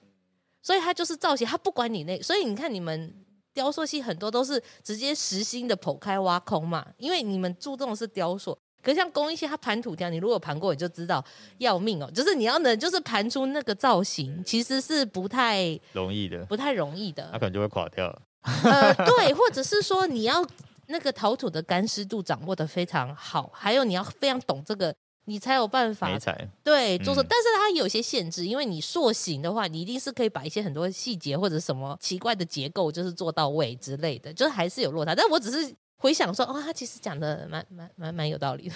[0.62, 3.14] 所以它就是造型，它不管你那，所以你看你们。
[3.54, 8.56] 雕塑系很多都是直接实心的剖开挖空嘛，因为你们注重的是雕塑。
[8.82, 11.24] 可是像工艺系，它盘土雕，你如果盘过，你就知道
[11.58, 12.10] 要命哦。
[12.10, 17.28] 就是你要能，就是盘出那个造型，其实是不太容易的，不太容易的。
[17.30, 18.06] 它可能就会垮掉。
[18.42, 20.44] 呃，对，或者是说你要
[20.88, 24.92] 那个陶土的干湿度掌握的非常好，还有你要非常懂这个。
[25.24, 35.14] 你才有办法才对做出，嗯、但是它有些限制，因为你塑形的话，你一定是可以把一些很多细节或者什么奇怪的结构，就是做到位之类的，就是还是有落差。
[35.14, 38.74] 但我只是回想说，哦，他其实讲的蛮蛮蛮蛮有道理的。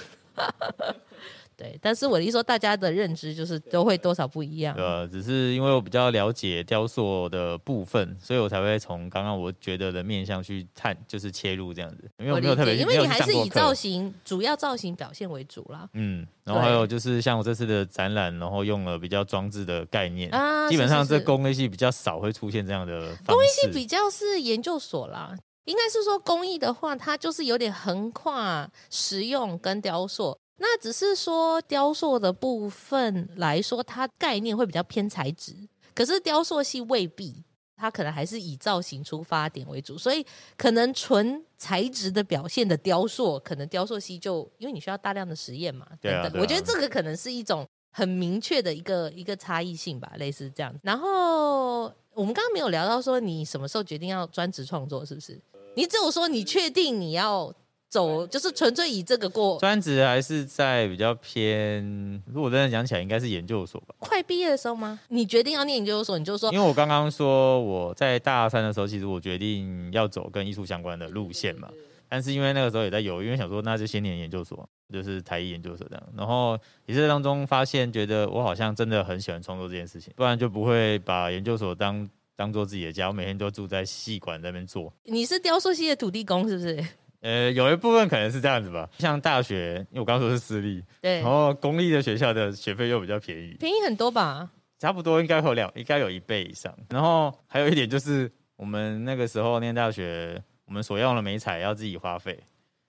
[1.57, 4.77] 对，但是我的意思说，大家的认知就是都会多少不一样。
[4.77, 12.11] 呃，只是因为我比较了解雕塑的部分，所以我才会从刚刚我觉得的面向去探，就是切入这样子。
[12.19, 15.88] 因为我没有特别，因为你还是以造型主要造型表现为主啦。
[15.95, 23.16] 嗯，然后还有就是像我这次的展览，然后用了比较装置的概念啊，基本上这工艺系比较少会出现这样的。
[23.25, 30.38] 工艺系比较是研究所啦，应该是说工艺的话，它就是有点横跨实用跟雕塑。
[30.59, 35.55] 那只是说雕塑的部分来说，它概念会比较偏材质，
[35.95, 37.45] 可是雕塑系未必，
[37.77, 40.25] 它可能还是以造型出发点为主，所以
[40.57, 50.75] 可能纯材质的表现的雕塑，可能雕塑系就因为你需要大量的实验嘛，等等，对啊，我觉得这个可能是一种很明确的一个一个差异性吧，类似这样。
[50.83, 51.83] 然后
[52.14, 55.38] 我们刚刚没有聊到说你什么时候决定要专职创作，是不是？
[55.75, 57.55] 你只有说你确定你要。
[57.88, 62.22] 走就是纯粹以这个过专职，还是在比较偏？
[62.27, 63.94] 如果真的讲起来，应该是研究所吧。
[63.99, 64.99] 快毕业的时候吗？
[65.09, 71.68] 你决定要念研究所，你就说，因为我刚刚说我在大三的时候，其实我决定要走跟艺术相关的路线嘛。
[72.09, 76.03] 但是因为那个时候也在犹豫，因为想说那就先念研究所，就是台艺研究所这样。
[76.16, 83.09] 然后也是当中发现，觉得我好像真的很喜欢创作这件事情，不然就不会把研究所当当做自己的家。
[83.09, 84.92] 我每天都住在戏馆那边做。
[85.05, 86.85] 你是雕塑系的土地公是不是？
[87.27, 94.49] 呃，有一部分可能是这样子吧，像大学，因为我刚刚说是私立，对，然后公立的学校的学费又比较便宜，便宜很多吧？
[94.79, 96.73] 差不多应该会有两，应该有一倍以上。
[96.89, 102.39] 然后还有一点就是，我们那个时候念大学，我们所用的美彩要自己花费。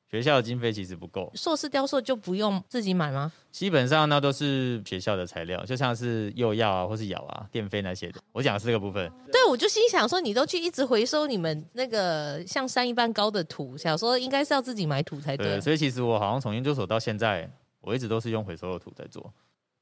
[0.09, 3.31] 学校的经费其实不够，硕士雕塑就不用自己买吗？
[3.51, 8.21] 基本上那都是学校的材料，就像是釉药啊，或是窑啊，电费那些的。
[8.31, 9.11] 我讲的是这个部分。
[9.31, 15.45] 对，我就心想说，你都去一直回收你们那个像山一般高的土，想说应该是要自己买土才对。
[15.45, 19.33] 对，所以其实我好像从研究所到现在，我一直都是用回收的土在做。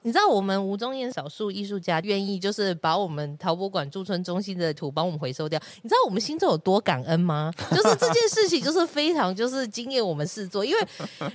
[0.06, 7.52] 你知道我们吴宗彦少数艺术家愿意就是把我们陶博馆驻村中心的土帮我们回收掉，你知道我们心中有多感恩吗？
[7.72, 10.80] 就是这件事情就是非常就是惊艳我们事做，因为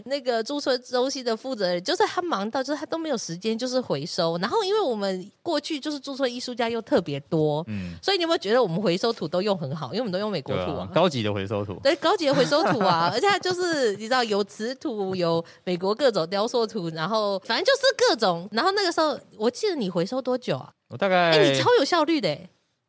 [0.05, 9.89] 那个驻村中心的负责人就是他忙到就是他都没有时间就是回收，然后因为我们过去就是驻村艺术家又特别多，嗯，所以你有没有觉得我们回收土都用很好？
[9.89, 18.49] 因为我们都用美国土啊，啊，高级的回收土，对，高级的回收土啊，而且就是你知道有瓷土，有美国各种雕塑土，然后反正就是各种。
[18.61, 20.71] 然后那个时候，我记得你回收多久啊？
[20.89, 22.29] 我大概哎，你超有效率的，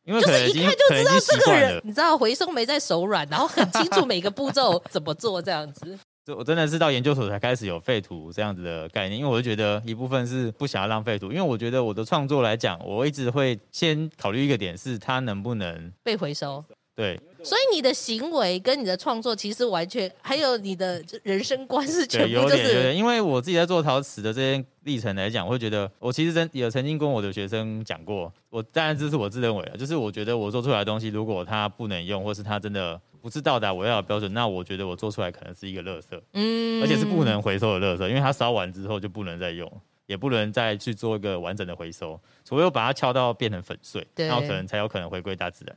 [0.04, 5.98] 因为就是一看就知道这个人，你知道回收没在手软，然后很清楚每个步骤怎么做这样子。
[6.26, 16.62] 就我真的是到研究所才开始有废土这样子的概念，因为我就觉得一部分是不想要浪费土，因为我觉得我的创作来讲，我一直会先考虑一个点是它能不能被回收。
[16.94, 22.62] 对，所以你的行为跟你的创作其实完全，还有你的人生观是全部就是。
[22.62, 39.70] 对，有点，因为我自己在做陶瓷的这些历程来讲，我会觉得我其实真有曾经跟我的学生讲过，我当然这是我自认为的，就是我觉得我做出来的东西，如果它不能用，或是它真的不是到达我要的标准，那我觉得我做出来可能是一个垃圾，嗯，而且是不能回收的垃圾，因为它烧完之后就不能再用，
[40.06, 45.76] 也不能再去做一个完整的回收，除非我把它敲到变成粉碎，然后可能才有可能回归大自然。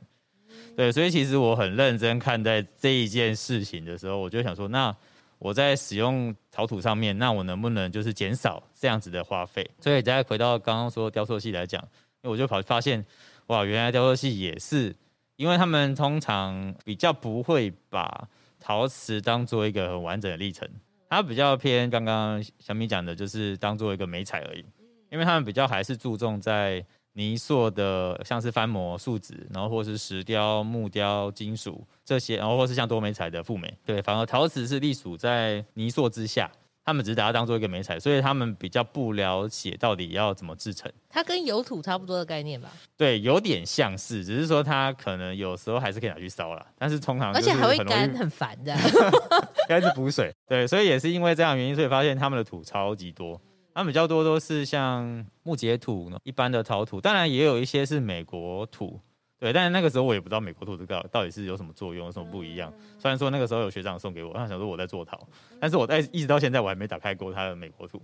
[0.76, 4.94] 对，所以其实我很认真看待这一件事情的时候，我就想说，那
[5.38, 9.68] 我在使用陶土上面，那我能不能就是减少这样子的花费？
[9.80, 11.82] 所以再回到刚刚说雕塑系来讲，
[12.22, 13.02] 因为我就跑发现，
[13.46, 14.94] 哇，原来雕塑系也是，
[15.36, 18.28] 因为他们通常比较不会把
[18.60, 20.68] 陶瓷当做一个很完整的历程，
[21.08, 24.62] 它比较偏刚刚小米讲的，就是当做一个美彩而已，
[25.10, 26.84] 因为他们比较还是注重在。
[27.16, 36.50] 泥塑的像是翻模、树脂，然后或是石雕、木雕、金属这些，然后或是像多媒彩的复美，对，反而陶瓷是隶属在泥塑之下，
[36.84, 40.92] 他们只是把它当做一个媒彩，所以他们比较不了解到底要怎么制成。
[41.08, 42.70] 它跟油土差不多的概念吧？
[42.98, 48.76] 对，有点像是，只是说它可能有时候还是可以拿去烧了，但是通常而且还会干，很烦的，
[49.66, 50.30] 该是补水。
[50.46, 53.40] 对，所以也是因为这样原因，所以发现他们的土超级多。
[53.76, 58.98] 它比较多都是像木结土呢，一般的陶土，当然也有一些是美国土，
[59.38, 59.52] 对。
[59.52, 62.72] 但是那个时候我也不知道美国土这个到底是有什么作用，有什么不一样。
[62.98, 65.28] 虽然说那个时候有学长送给我，他想说我在做陶，
[65.60, 68.00] 但是我在一直到现在我还没打开过他的美国土，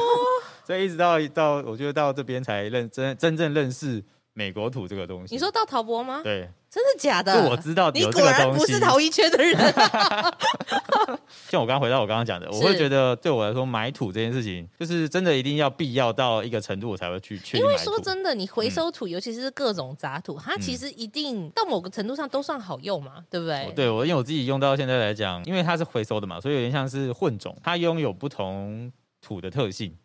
[0.66, 4.04] 所以一直到到我觉得到这边才认真真正认识
[4.36, 5.34] 美国土这个东西。
[5.34, 6.20] 你说到陶博吗？
[6.22, 7.32] 对，真的假的？
[7.42, 8.18] 就我知道有这个东西。
[8.18, 9.56] 你果然不是陶艺圈的人。
[11.48, 17.62] 像我刚刚回到我刚刚讲的，我会觉得对我来说买土这件事情，就是真的一定要必要到一个程度，我才会去确定。
[17.62, 23.72] 因为说真的，你回收土，嗯、尤其是各种杂土，它其实一定到某个程度上都算好用嘛，对不对？
[23.74, 29.96] 对，我因为我自己用到现在来讲，因为它是回收的嘛，所以有点像是混种，它拥有不同土的特性。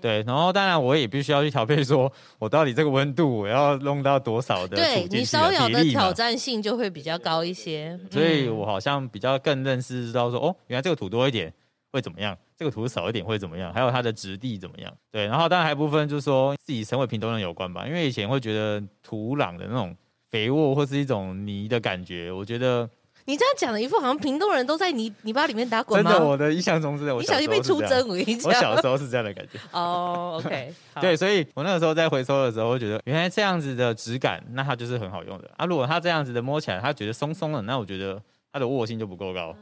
[0.00, 7.98] 对，然后当然我也必须要去调配，说我到底这个温度我要弄到多少的土，对，你稍有的挑战性就会比较高一些。
[8.10, 11.52] 所以我好像比较更认识到说，哦，原来这个土多一点
[11.92, 14.92] 会怎么样，这个土少一点会怎么样，还有它的质地怎么样。
[15.10, 19.96] 对，然后当然还有部分就是说自己身为平东人有关吧，因为以前会觉得土壤的那种
[20.30, 22.88] 肥沃或是一种泥的感觉，我觉得。
[23.28, 26.10] 你这样讲的一副好像屏东人都在泥泥巴里面打滚吗？
[26.10, 27.20] 真的，我的印象中是这样。
[27.20, 28.48] 你小心被出征，我跟你讲。
[28.48, 29.58] 我小时候是这样的感觉。
[29.72, 35.66] 哦、oh,，OK，对，所以我那个时候在回收的时候，会觉得原来这样子的质感，那它就是很好用的啊。
[35.66, 39.54] 如果它这样子的摸起来，它觉得松松的，那我觉得它的握性就不够高。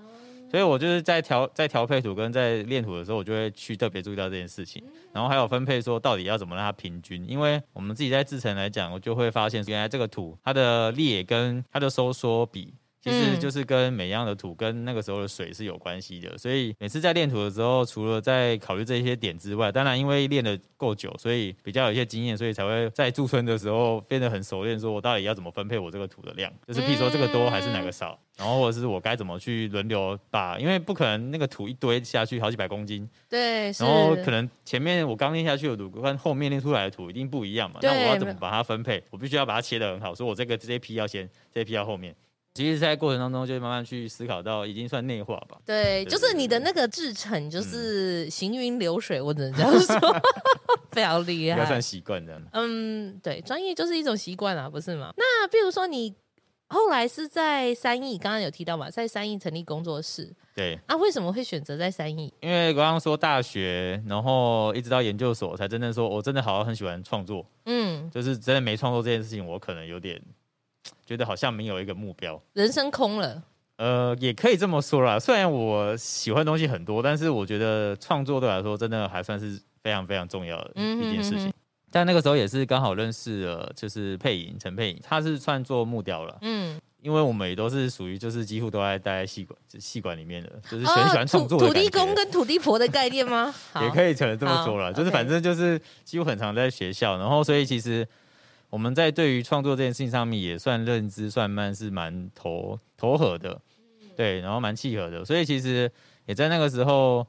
[0.50, 4.84] 所以我就是在调在调配土跟在练土的时候，我就会去特别注意到这件事情。
[5.12, 12.74] 然后还有分配说到底要怎么让它平均，因为我们自己在制成来讲，我就会发现原来这个土它的裂跟它的收缩比。
[13.04, 39.02] 其实就是跟每样的土跟那个时候的水是有关系的，所以每次在练土的时候，除了在考虑这些点之外，当然因为练的够久，所以比较有一些经验，所以才会在驻村的时候变得很熟练，说我到底要怎么分配我这个土的量，就是譬如说这个多还是哪个少，然后或者是我该怎么去轮流把，因为不可能那个土一堆下去好几百公斤，对，然后可能前面我刚练下去的土跟后面练出来的土一定不一样嘛，那我要怎么把它分配？
[39.10, 42.14] 我必须要把它切得很好，所以我这个这一批要先，这一批要后面。
[42.54, 45.58] 其实，在过程当中，就会慢慢去思考到，已经算内化吧。
[45.66, 50.22] 对，就是你的那个制程，就是行云流水，我只能这样说，
[50.92, 51.58] 非常厉害。
[51.58, 52.40] 要算习惯这样。
[52.52, 55.12] 嗯，对，专业就是一种习惯啊，不是吗？
[55.16, 56.14] 那比如说，你
[56.68, 60.32] 后来是在三义，刚刚有提到嘛，在三义成立工作室。
[60.54, 60.78] 对。
[60.86, 62.32] 啊，为什么会选择在三义？
[62.40, 67.44] 因为刚刚说大学，然后一直到研究所，才真正说我真的好像很喜欢创作。
[67.64, 68.08] 嗯。
[68.12, 70.22] 就是真的没创作这件事情，我可能有点。
[71.04, 73.42] 觉得好像没有一个目标，人生空了。
[73.76, 75.18] 呃，也可以这么说啦。
[75.18, 81.38] 虽然我喜欢的东西很多，但是我觉得创作对我来说真的还算是非常非常重要的一件事情。
[81.38, 81.54] 嗯、哼哼哼，
[81.90, 86.38] 但那个时候也是刚好认识了，就是配音陈佩颖，他是算做木雕了。
[86.42, 93.52] 嗯，因为我们也都是属于就是几乎都在待在戏馆戏馆里面的，就是很喜欢创作土地公跟土地婆的概念吗？
[93.82, 98.06] 也可以可能这么说了，就是反正就是几乎很常在学校，然后所以其实。
[98.70, 103.60] 我们在对于创作这件事情上面也算认知算慢是蛮投投合的，
[104.16, 105.90] 对，然后蛮契合的，所以其实
[106.26, 107.26] 也在那个时候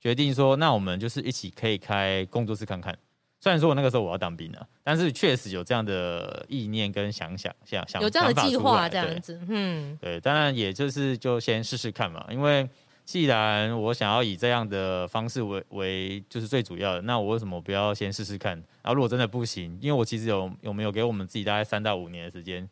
[0.00, 2.96] 决定说，那我们就是一起可以开工作室看看。
[3.40, 12.68] 虽然说我那个时候我要当兵了，但是确实有这样的意念跟想想想想有这样的计划这样子，嗯，对，当然也就是就先试试看嘛，因为。
[13.08, 18.52] 既然我想要以这样的方式为为就是最主要的，那我为什么不要先试试看？
[18.82, 22.68] 然后如果真的不行，因为我其实有有没有给我们自己大概三到五年的时间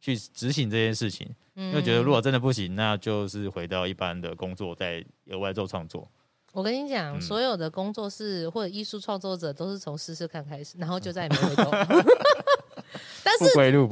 [0.00, 6.08] 去执行这件事情，因为觉得如果真的不行，那就是回到一般的工作，再额外做创作。
[6.52, 11.68] 我跟你讲，嗯、所有的工作室或者艺术创作者都是从试试看开始，然后就再也没回头。
[13.24, 13.44] 但是，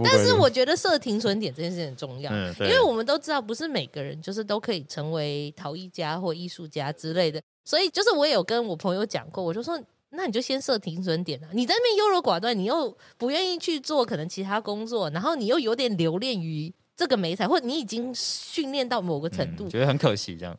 [0.05, 7.41] 但是我觉得设停损点这件事很重要，嗯，因为我们都知道，不是每个人就是都可以成为陶艺家或艺术家之类的。
[7.65, 9.79] 所以，就是我也有跟我朋友讲过，我就说，
[10.11, 11.49] 那你就先设停损点啊。
[11.53, 20.59] 你在那边优柔寡断，你又不愿意去做可能其他工作，然后你又有点留恋于这个美彩，或你已经训练到某个程度，嗯，觉得很可惜这样。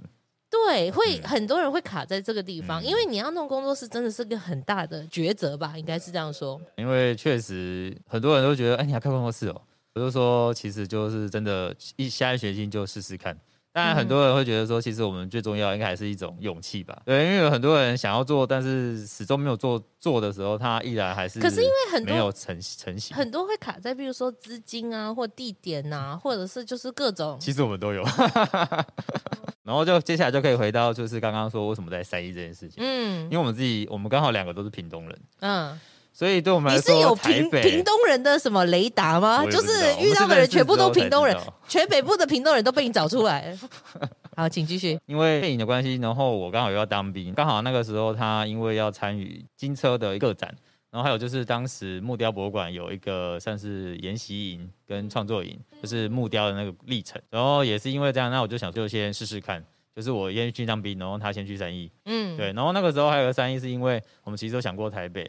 [0.70, 5.74] 对，会很多人会卡在这个地方，嗯、因为你要弄工作室，真的是个很大的抉择吧？
[5.76, 6.62] 应该是这样说。
[6.76, 9.60] 因为确实很多人都觉得，哎，你要开工作室哦。
[9.96, 13.36] 我就说，其实就是真的，一下一学期就试试看。
[13.72, 17.00] 当然，很多人会觉得说，其实我们最重要应该还是一种勇气吧？
[17.06, 27.38] 对，因为有很多人想要做，但是始终没有做做的时候，他依然还是可是因为很多没有成成型，很多会卡在，比如说资金啊，或地点啊，或者是就是各种。
[27.40, 28.04] 其实我们都有。
[29.64, 35.80] 然后就接下来就可以回到就是刚刚说为什么在三一这件事情，嗯，因为我们自己我们刚好两个都是屏东人，嗯，
[36.20, 39.46] 所以对我们来说，你是有屏屏东人的什么雷达吗？
[39.46, 41.34] 就是遇到的人全部都屏东人，
[41.66, 43.58] 全北部的屏东人都被你找出来。
[44.36, 45.00] 好，请继续。
[45.06, 50.54] 因为电影的关系，然后我刚好又要当兵，刚好那个时候他因为要参与金车的一个展，
[50.92, 55.58] 然后还有就是当时木雕博物馆有一个算是研习营跟创作营。
[55.82, 59.64] 就是木雕的那个历程，然后也是因为这样，那我就想就先试试看，
[59.96, 65.24] 就是我先去当兵，然后他先去三义，嗯，对，然后那个时候还有个三义，是因为我们其实都想过台北、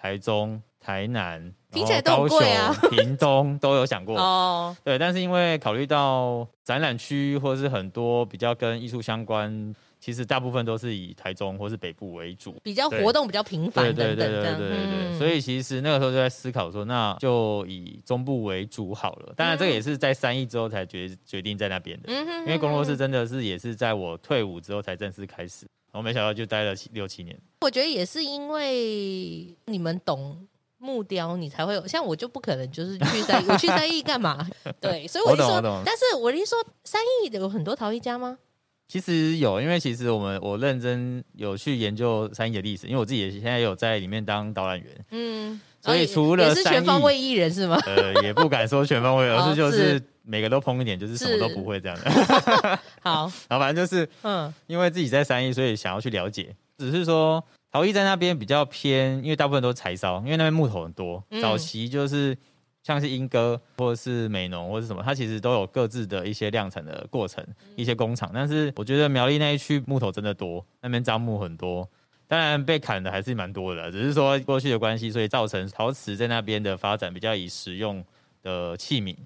[0.00, 2.72] 台中、台南，听起来都很贵啊。
[2.90, 4.16] 屏东 都有想过。
[4.16, 9.74] 哦，对，但是因为考虑到展览区或者是很多比较跟艺术相关。
[10.02, 19.34] 其实大部分都是以台中或是北部为主，比较活动比较频繁等等，对对对对对所以其实那个时候就在思考说，那就以中部为主好了。
[19.36, 27.38] 当然，这个也是在三艺之后才决决定在那边的，嗯、因为工作室真的是也是在我退伍之后才正式开始，我没想到就待了七六七年。
[27.60, 30.46] 我觉得也是因为你们懂
[30.78, 31.86] 木雕，你才会有。
[31.86, 34.48] 像我就不可能就是去三艺，我去三义干嘛？
[34.80, 38.38] 对，所以我就说，但是我一说三艺有很多陶艺家吗？
[38.88, 45.04] 其实有，因为其实我们我认真有去研究三义的历史，因为我自己也现在有在里面当导览员。
[45.10, 47.78] 嗯，所以除了是全方位艺人是吗？
[47.86, 52.10] 呃，也不敢说全方位，而是就是每个都碰一点，就是什么都不会这样的。
[53.02, 56.54] 好，然后反正就是，嗯，因为自己在三义，所以想要去了解。
[56.78, 62.36] 只是说陶艺在那边比较偏，因为大部分都是柴烧，因为那边木头很多，嗯、早期就是。
[62.82, 68.30] 像是莺歌或者是美浓或者是什么，它其实都有各自的一些量产的过程，一些工厂。
[68.32, 71.86] 但是我觉得苗栗那一区木头真的多，那边樟木很多，
[72.30, 73.90] 当然被砍的还是蛮多的。
[73.90, 78.04] 只是说过去的关系，所以造成陶瓷在那边的发展比较以实用
[78.40, 79.16] 的器皿，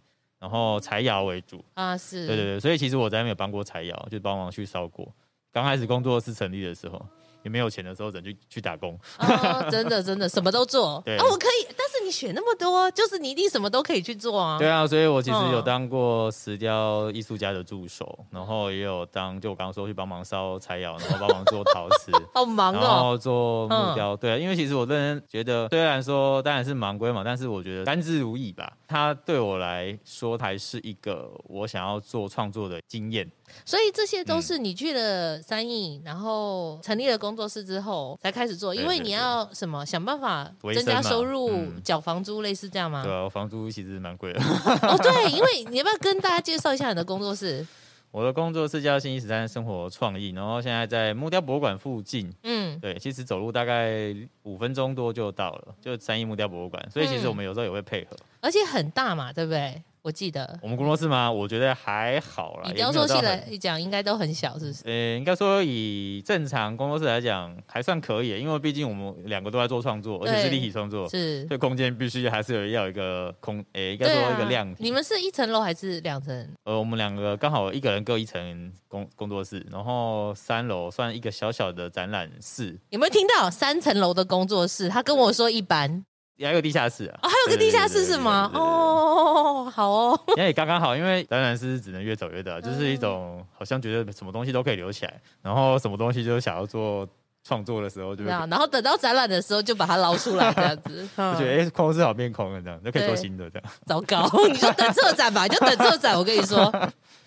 [0.40, 1.94] 然后柴窑为主啊。
[1.94, 2.58] 是，对对对。
[2.58, 5.06] 所以其实我在那边有帮过柴窑，就帮忙去烧过。
[5.52, 7.06] 刚开始工作室成立的时候。
[7.44, 8.98] 也没有钱的时候，只能去去打工。
[9.18, 11.00] 哦，真的真的什么都做。
[11.06, 14.58] 对啊，我可以，但是你选那么多，就是你一定什么都可以去做啊。
[14.58, 22.80] 对啊，所以我其实有当过石雕艺术家的助手，然后也有当，就我刚刚说去帮忙烧柴窑，然后帮忙做陶瓷， 好忙哦。
[22.80, 28.72] 然后做木雕，对啊，因为其实我个人觉得，虽然说当然是忙归忙，但是我觉得甘之如饴吧。
[28.94, 33.28] 它对我来说还是一个我想要做创作的经验。
[33.64, 41.50] 所以这些都是你去了三艺，然后成立了工作室之后才开始做，因为你要什么想办法增加收入、
[41.82, 43.02] 缴房租，类似这样吗？
[43.02, 44.40] 对啊，房租其实蛮贵的。
[44.40, 47.66] 哦， 对，因为你要不要跟大家介绍一下你的工作室？
[48.14, 52.32] 我的工作室叫新一十三生活创意，然后现在在木雕博物馆附近。
[52.44, 54.14] 嗯，对，其实走路大概
[54.44, 56.88] 五分钟多就到了，就三亿木雕博物馆。
[56.92, 59.82] 所以其实我们有时候也会配合，而且很大嘛，对不对？
[60.02, 61.32] 我记得我们工作室吗？
[61.32, 62.68] 我觉得还好啦。
[62.68, 64.82] 以雕塑系来讲，应该都很小，是不是？
[64.84, 68.38] 呃、欸，应该说以正常工作室来讲，还算可以。
[68.38, 74.84] 因为毕竟我们两个都在做创作，而且是立体创作，是，所以空间必须还是有要有一个空，诶、欸，应该说一个量体。
[74.84, 76.46] 你们是一层楼还是两层？
[76.64, 82.78] 呃，我们两个刚好一个人各一层工工作室，然后三楼算一个小小的展览室。
[82.90, 84.90] 有没有听到三层楼的工作室？
[84.90, 86.04] 他跟我说一般。
[86.42, 87.18] 还有地下室啊！
[87.22, 88.50] 哦，还有个地下室是吗？
[88.54, 90.20] 哦，好哦。
[90.36, 97.08] 那也刚刚好，因为展览是只能越走越大，就是一种好像觉得什么东西都可以留起来，然后什么东西就想要做
[97.44, 101.08] 创作的时候就，然后等到展览的时候就把它捞出来，这样子。
[101.16, 103.72] 我觉得哎，空是好变空了，这样就可以做新的这样。
[103.86, 106.18] 糟糕，你就等策展吧，就等策展。
[106.18, 106.72] 我跟你说，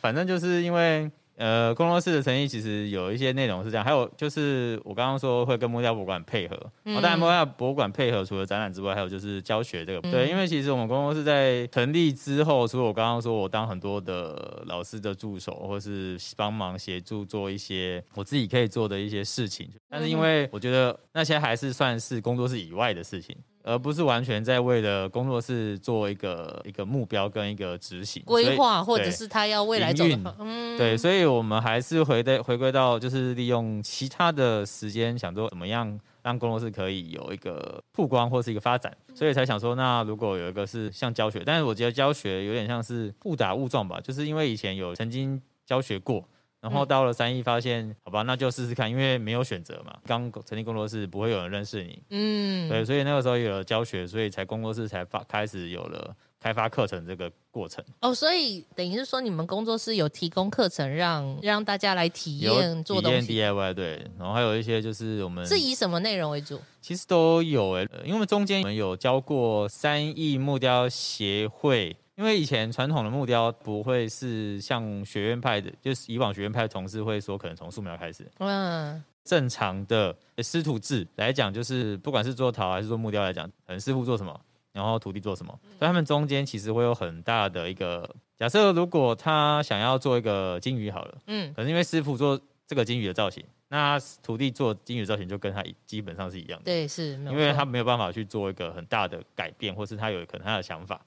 [0.01, 1.10] 反正就是因为。
[1.38, 10.00] 呃，工作室的成立其实有一些内容是这样，还有就是我刚刚说会跟木雕博物馆配合，嗯、当然木雕博物馆配合除了展览之外，还有就是教学这个。
[10.04, 23.38] 嗯、对，因为其实我们工作室在成立之后，除了我刚刚说我当很多的老师的助手，或是帮忙协助做一些我自己可以做的一些事情，但是因为我觉得那些还是算是工作室以外的事情。
[23.68, 46.24] 而不是完全在为了工作室做一个一个目标跟一个执行规划，或者是他要未来走的嗯，对，所以我们还是回的回归到就是利用其他的时间，想说怎么样让工作室可以有一个曝光或是一个发展，所以才想说，那如果有一个是像教学，但是我觉得教学有点像是误打误撞吧，就是因为以前有曾经教学过。
[46.60, 49.95] 然后到了三艺，发现好吧，那就试试看，因为没有选择嘛。
[50.05, 57.84] 刚成立工作室，不会有人认识你，嗯，对，所以那个时候有了教学，所以才工作室才发开始有了开发课程这个过程。
[58.01, 64.05] 哦，所以等于是说，你们工作室有提供课程让，让让大家来体验做东西，体验 DIY，对。
[64.18, 66.60] 然后还有一些就是我们是以什么内容为主？
[66.82, 71.95] 其实都有哎，因为我们中间我们有教过三艺木雕协会。
[72.18, 78.28] 因为以前传统的木雕不会是像学院派的，就是以往学院派的同事会说，可能从素描开始。
[78.39, 84.39] 嗯，正常的师徒制来讲，就是不管是做陶还是做木雕来讲，可能师傅做什么，
[84.74, 88.74] 然后徒弟做什么，所以他们中间其实会有很大的一个假设。
[88.74, 96.65] 如果他想要做一个金鱼好了，嗯，可是因为师傅做这个金鱼的造型，那徒弟做金鱼的造型就跟他基本上是一样的。
[96.65, 100.99] 对，是，因为他没有办法去做一个很大的改变，或是他有可能他的想法。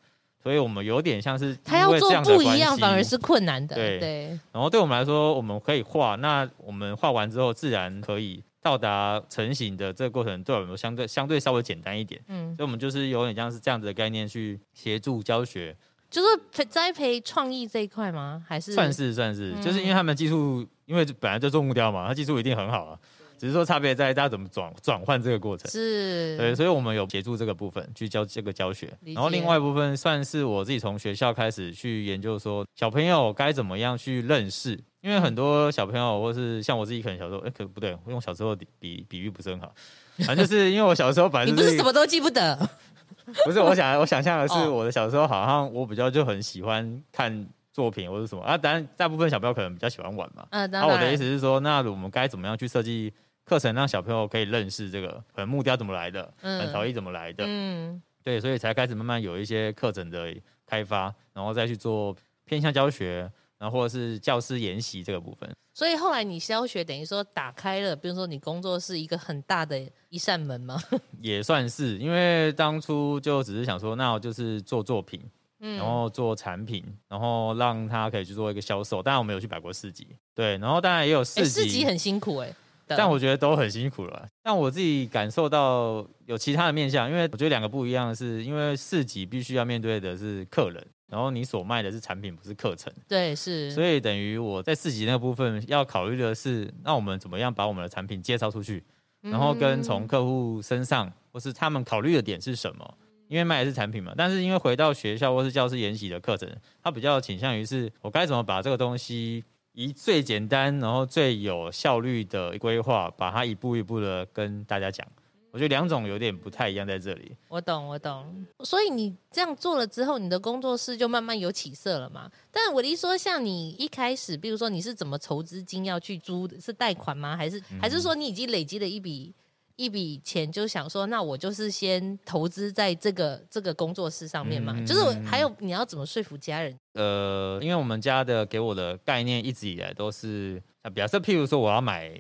[0.43, 3.77] 所以我们有点像是他要做不一样，反而是困难的。
[3.77, 4.39] 对对。
[4.53, 12.21] 然后对我们来说，我们可以画，那我们画完之后，自然可以到达成型的这个过程对我们相对相对稍微简单一点。
[12.29, 15.77] 嗯，所以我们就是有点像是这样子的概念去协助教学，
[16.11, 18.43] 就是栽培创意这一块吗？
[18.49, 22.99] 还是算是算是，就是因为他们技术，因为本来就做木雕嘛，他技术一定很好啊。
[23.41, 26.37] 只是说差别在大家怎么转转换这个过程，是。
[26.37, 39.73] 对，所以我们有协助这个部分去教这个教学，然后另外一部分算是我自己从学校开始去研究，说小朋友该怎么样去认识，因为很多小朋友或是像我自己可能小时候，哎、欸，可不对，我用小时候比比比喻不是很好，
[40.19, 42.69] 反正就是因为我小时候本来、就是、你不是什么都记不得，
[43.47, 48.43] 不是，我想我想象的是我的小时候好像我比较就很喜欢看作品或者什么。
[48.43, 53.11] 啊，当然大部分小朋友可能比较喜欢玩嘛，啊、我的意思是说，那我们该怎么样去设计？
[53.45, 60.35] 课程让小朋友可以认识这个，可能木雕怎么来的，嗯，陶艺怎么来的，嗯，对，所以才开始慢慢有一些课程的
[60.67, 62.15] 开发，然后再去做
[62.45, 65.51] 偏向教学，然后或者是教师研习这个部分。
[65.73, 69.81] 所以后来你教学等于说打开了，比如说你工作室一个很大的
[70.11, 70.79] 一扇门吗？
[71.23, 75.23] 也算是，因为当初就只是想说，那我就是做作品，
[75.61, 79.03] 嗯，然后做产品，然后让他可以去做一个销售。
[79.03, 82.55] 当然我们有去摆过市集，对，然后当然也有市集，市集很辛苦哎、欸。
[82.97, 84.29] 但我觉得都很辛苦了。
[84.43, 92.93] 但我自己感受到有其他的面向，因为我觉得两个不一样的是，因为市集必须要面对的是客人，然后你所卖的是产品，不是课程。
[93.09, 93.71] 对，是。
[93.71, 98.83] 所以等于我在市集那部分要考虑的是，那我们怎么样把我们的产品介绍出去，
[99.21, 102.95] 然后跟从客户身上或是他们考虑的点是什么？
[103.29, 104.13] 因为卖的是产品嘛。
[104.17, 106.49] 但是因为回到学校或是教师研习的课程，
[106.83, 109.45] 它比较倾向于是我该怎么把这个东西。
[109.73, 115.07] 以最简单，然后最有效率的规划，把它一步一步的跟大家讲。
[115.53, 117.37] 我觉得两种有点不太一样在这里。
[117.49, 118.47] 我懂，我懂。
[118.61, 122.31] 所以你这样做了之后，你的工作室就慢慢有起色了嘛？
[122.53, 126.61] 但我的意思说，像你一开始，比如说你是怎么筹资金要去租的？
[126.61, 127.37] 是贷款吗？
[127.37, 129.35] 还是还是说你已经累积了一笔？
[129.81, 134.75] 一笔钱就想说，那我就是先投资在这个这个工作室上面嘛。
[134.77, 136.79] 嗯、就是还有你要怎么说服家人？
[136.93, 140.63] 呃，因为我们家的给我的概念一直以来都是，
[140.95, 142.13] 比方说，譬如说我要买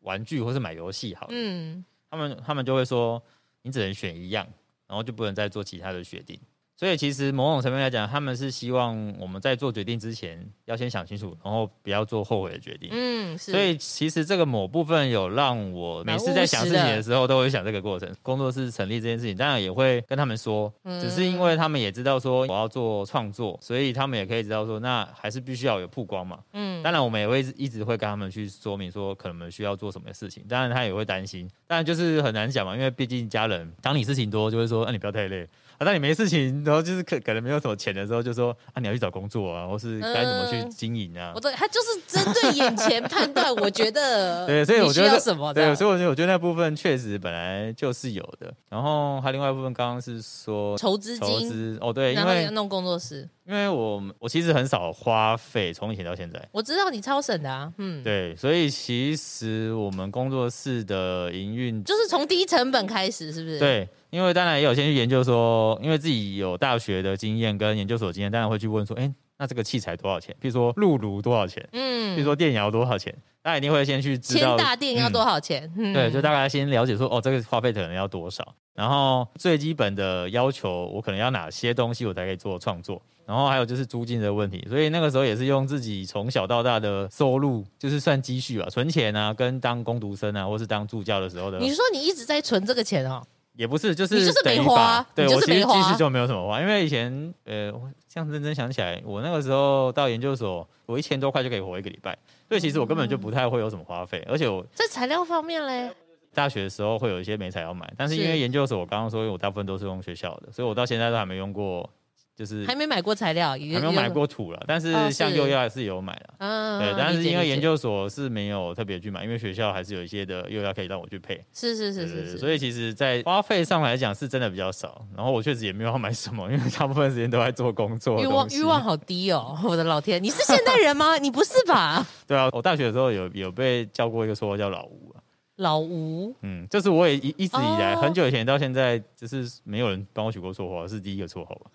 [0.00, 3.22] 玩具或是买游戏，好了，嗯，他们他们就会说，
[3.60, 4.46] 你只能选一样，
[4.86, 6.40] 然后就不能再做其他的决定。
[6.78, 12.88] 所以其实某种层面来讲，他们是希望我们在做决定之前要先想清楚，然后不要做后悔的决定。
[12.92, 13.50] 嗯，是。
[13.50, 18.08] 所以其实这个某部分有让我每次在想事情的时候，都会想这个过程。
[18.22, 26.38] 工作室成立这件事情，当然也会跟他们说，只是因为他们也知道说我要做创作，所以他们也可以知道说，那还是必须要有曝光嘛。
[26.52, 30.44] 嗯，当然我们也会一直会跟他们去说明说，可能我们需要做什么事情。
[30.48, 35.44] 当然他也会担心，但就是很难讲嘛，因为毕竟家人，当你事情多，就会说，那你不要太累。
[35.78, 41.32] 啊，当你没事情，然后就是可可能没有什么钱的时候，就说啊，你要去找工作啊，或是该怎么去经营啊？
[41.34, 45.54] 我对他就是针对眼前判断，我觉得 对，所以我觉得什么？
[45.54, 48.52] 对，所以我觉得我觉得那部分确实本来就是有的。
[48.68, 63.58] 然后还有另外一部分，刚刚是说筹资金，筹资哦，对，因为要弄工作室，因为我我其实很少花费，从以前到现在，我知道你超省的啊，嗯，对，所以其实我们工作室的营运就是从低成本开始，是不是？
[63.58, 63.88] 对。
[64.10, 70.34] 因为当然也有先去研究说，因为自己有大学的经验跟研究所经验，当然会去问说，哎，那这个器材多少钱？
[70.40, 71.66] 比如说露炉多少钱？
[71.72, 73.14] 嗯，比如说电窑多少钱？
[73.42, 74.56] 大家一定会先去知道。
[74.56, 75.70] 牵大电要多少钱？
[75.76, 78.54] 嗯，对，就大概先了解说，哦，这个花费可能要多少？
[78.72, 83.02] 然后最基本的要求，我可能要哪些东西，我才可以做创作？
[83.28, 91.58] 然后还有就是租金的问题，所以那个时候也是用自己从小到大的收入，就是算积蓄啊，存钱啊，跟当工读生啊，或是当助教的时候的。
[91.58, 93.22] 你说你一直在存这个钱哦？
[93.52, 97.12] 也不是，就是就是没花，对，我其实其实就没有什么花，因为以前
[97.44, 97.70] 呃，
[98.08, 102.16] 这样认真想起来，我那个时候到研究所，我一千多块就可以活一个礼拜，
[102.48, 105.90] 所以其实我根本就不太会有什么花费，而且我在材料方面嘞，
[106.32, 111.90] 大学的时候会有一些美材要买，但是因为研究所，我刚刚说，我大部分都是用学校的，所以我到现在都还没用过。
[112.38, 131.18] 就是还没买过材料，还没有买过土了，但是像幼药还是有买的，嗯，对，但是因为研究所是没有特别去买，因为学校还是有一些的幼药可以让我去配，是是是是是，所以其实，在花费上来讲是真的比较少，然后我确实也没有要买什么，因为大部分时间都在做工作，欲望欲望好低哦，我的老天，你是现代人吗？
[131.18, 132.06] 你不是吧？
[132.24, 135.18] 对啊，我大学的时候有有被叫过一个绰号叫老吴啊，
[135.56, 141.70] 老吴，嗯，就是我也一一直以来很久以前到现在，就是没有人帮我取过绰号，是第一个绰号吧。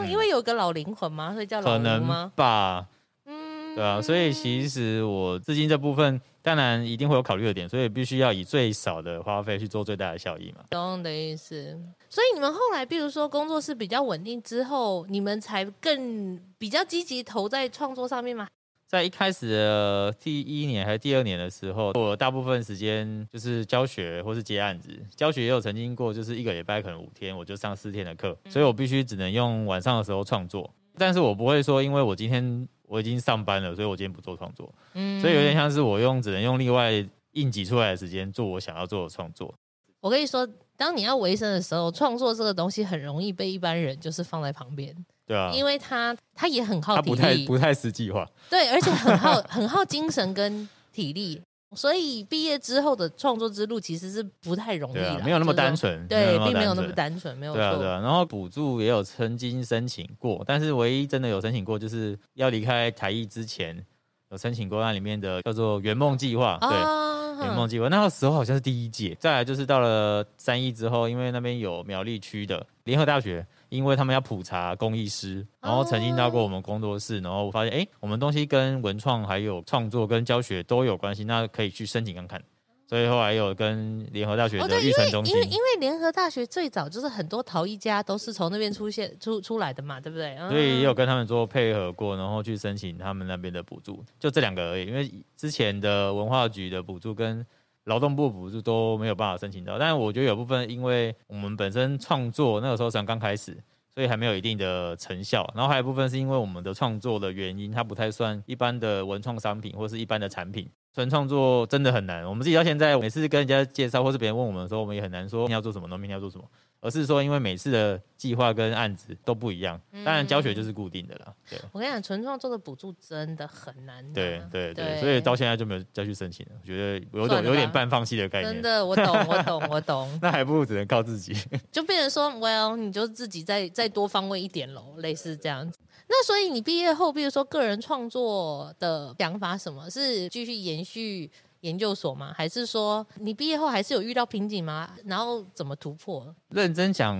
[0.00, 1.32] 嗯、因为有个老灵魂嘛？
[1.32, 2.32] 所以叫老灵吗？
[2.34, 2.86] 吧，
[3.24, 10.62] 嗯，对啊，所以其实我资金这部分当然一定会有考虑的点，所以必须要以最少的花费去做最大的效益嘛。
[10.70, 11.78] 懂的意思。
[12.08, 18.46] 所以你们后来，比如说工作室比较稳定之后，你们才更比较积极投在创作上面吗？
[18.88, 24.90] 在一开始的第一年还是第二年的时候，我大部分时间就是教学或是接案子。
[25.16, 30.72] 教学也有曾经过，就是一个礼拜可能五天，我就上四天的课，所以我必须只能用晚上的时候创作。
[30.96, 34.72] 但是我不会说，因为我今天我已经上班了，所以我今天不做创作。
[34.94, 36.92] 嗯，所以有点像是我用只能用另外
[37.32, 39.52] 硬挤出来的时间做我想要做的创作。
[40.00, 44.94] 我跟你说，当你要维生的时候，创作这个东西很容易被一般人就是放在旁边。
[45.26, 48.26] 对啊，因为他他也很耗体力，他不太不太实际化。
[48.48, 51.42] 对，而且很耗 很耗精神跟体力，
[51.74, 56.06] 所以毕业之后的创作之路其实是不太容易的，啊，没有那么单纯。
[56.06, 57.58] 对，并没有那么单纯，没有错。
[57.58, 58.00] 对啊，对啊。
[58.00, 63.84] 然后补助也有曾经申请过，但是唯一真的有申请过，就是要离开台艺之前
[64.30, 66.56] 有申请过那里面的叫做圆梦计划。
[66.60, 66.70] 对。
[66.70, 67.04] 啊
[67.36, 73.46] 圆梦计划那个时候好像是第一届，再来就是到了三一之后，因为那边有苗栗区的联合大学，
[73.76, 82.42] 因为他们要普查工艺师，然后曾经到过我们工作室，然后我发现哎，我们东西跟文创还有创作跟教学都有关系，那可以去申请看看。
[82.88, 90.36] 所以后来有跟联合大学的育成中心，因为因为联合大学最早就是很多陶艺家都是从那边出现出出来的嘛，对不对？
[90.48, 94.86] 所以也有跟他们做配合过，然后去申请他们那边的补助，就这两个而已。
[94.86, 97.44] 因为之前的文化局的补助跟
[97.86, 103.56] 劳动部补助都没有办法申请到，但是我觉得有部分因为我们本身创作那个时候才刚开始，
[103.94, 105.48] 所以还没有一定的成效。
[105.54, 110.68] 然后还有部分是因为我们的创作的原因，它不太算一般的文创商品或是一般的产品。
[110.94, 116.44] 纯创作真的很难，我们自己到现在每次跟人家介绍，或是别人问我们的时候，我们也很难说你要做什么，明天要做什么。
[116.86, 121.34] 而是说，因为每次的计划跟案子都不一样，当然教学就是固定的啦。
[121.50, 124.14] 对，我跟你讲，纯创作的补助真的很难拿。
[124.14, 126.52] 对对对，所以到现在就没有再去申请了。
[126.62, 128.52] 我觉得有点有点半放弃的概念。
[128.54, 130.18] 真的，我懂，我懂，我懂。
[130.22, 131.34] 那还不如只能靠自己。
[131.72, 135.78] 就变成说，Well，你就自己再再多方位一点喽，类似这样子。
[136.08, 141.28] 那所以你毕业后，比如说个人创作的想法，什么是继续延续？
[141.66, 142.32] 研究所吗？
[142.36, 144.88] 还是说你毕业后还是有遇到瓶颈吗？
[145.04, 146.32] 然后怎么突破？
[146.50, 147.16] 认真讲，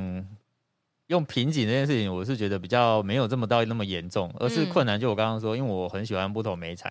[1.09, 4.99] 用瓶颈这件事情，我是觉得比较没有这么到那么严重，而是困难。
[4.99, 6.89] 就我刚刚说，因为我很喜欢不同媒材，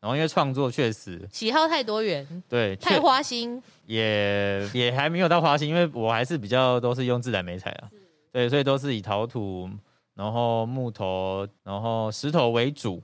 [0.00, 7.90] 然后因为创作确实喜好太多元，对，太花心，也也还没有到花心，因为我还是比较都是用自然媒材啊，
[8.30, 9.68] 对，所以都是以陶土，
[10.14, 13.02] 然后木头，然后石头为主，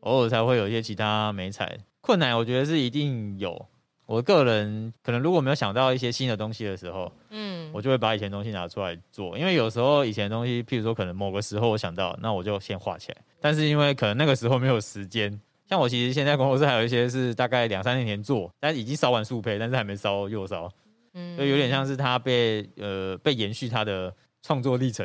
[0.00, 1.78] 偶尔才会有一些其他媒材。
[2.06, 3.66] 困难我觉得是一定有，
[4.06, 15.36] 我个人可能如果没有想到一些新的东西的时候，嗯，我就会把以前东西拿出来做，因为有时候以前东西，譬如说可能某个时候我想到，那我就先画起来，但是因为可能那个时候没有时间，
[15.68, 20.70] 像我其实现在工作室还有一些是大概两三年前做，但已经烧完素胚，但是还没烧釉烧，
[21.14, 25.04] 嗯，所以有点像是它被呃被延续它的创作历程，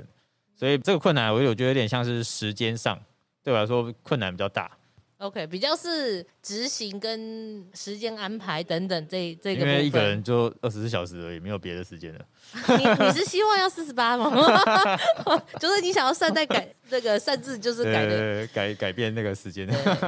[0.55, 3.01] 所以这个困难我有觉得有点像是时间上
[3.43, 4.69] 对我来说困难比较大。
[5.21, 9.61] OK，比较是执行跟时间安排等等这这个。
[9.61, 12.25] 因为一个人就二十四小时而已，没有别的时间了。
[12.69, 14.29] 你你是希望要四十八吗？
[15.59, 19.67] 就是你想要善待改这个擅自就是改的改改变那个时间。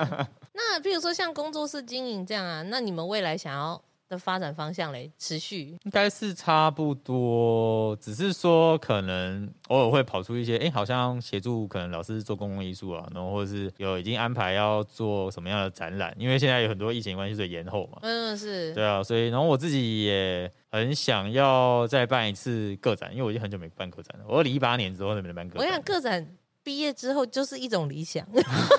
[0.53, 3.79] 那比如说像工作室经营这样啊，那你们未来想要？
[4.13, 17.99] 的发展方向嘞，持续应该是差不多，只是说可能偶尔会跑出一些，哎、欸，好像协助可能老师做公共艺术啊，然后或者是有已经安排要做什么样的展览，因为现在有很多疫情关系所以延后嘛。
[18.03, 25.67] 嗯，是对啊，所以然后我自己也很想要再办一次个展，因为我已经很久没办个展了，我二零一八年之后都没办个展。
[25.67, 26.37] 我想个展。
[26.63, 28.25] 毕业之后就是一种理想，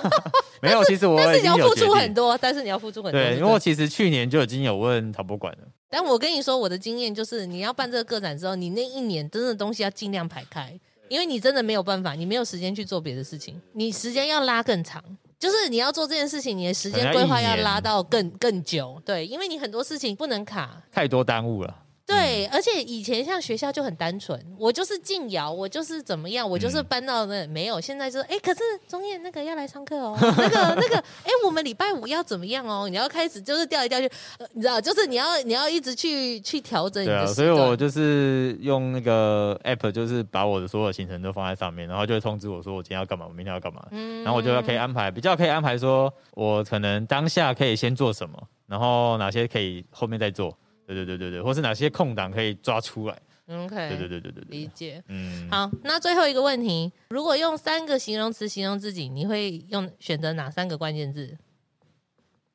[0.63, 3.21] 没有，其实我但是你要付出很多，但是你要付出很多。
[3.21, 5.69] 对，因为我其实去年就已经有问陶博馆了。
[5.91, 10.77] 但我跟你说，我的经验就是，你要办这个个展之后，你那一年真的东西要尽量排开，
[11.09, 15.05] 因为你真的没有办法，你没有时间去做别的事情，你时间要拉更长，
[15.39, 19.01] 就是你要做这件事情，你的时间规划要拉到更更久。
[19.05, 21.84] 对，因为你很多事情不能卡，太多耽误了。
[22.15, 27.81] 对，而且以前像学校就很单纯，我就是进窑，我就是怎么样，我就是搬到那没有。
[27.81, 32.89] 现在就是，哎，可是钟燕那个要来上课哦， 那个那个，哎，我们礼拜五要怎么样哦？
[32.89, 34.11] 你要开始就是调一调去，
[34.53, 37.15] 你知道，就是你要你要一直去去调整你的。
[37.15, 50.57] 对啊，所以我就是用那个 app，就是把我的所有行程都放在上面，然后就会通知我说我今天要干嘛，我明天要干嘛，嗯，然后我就要可以安排，比较可以安排说我可能当下可以先做什么，然后哪些可以后面再做。
[50.87, 53.19] 对对对对对，或是哪些空档可以抓出来
[53.49, 55.03] ？OK，对对对对对，理解。
[55.09, 61.37] 嗯，好，那最后一个问题，如果用三个形容词形容自己，你会用选择哪三个关键字？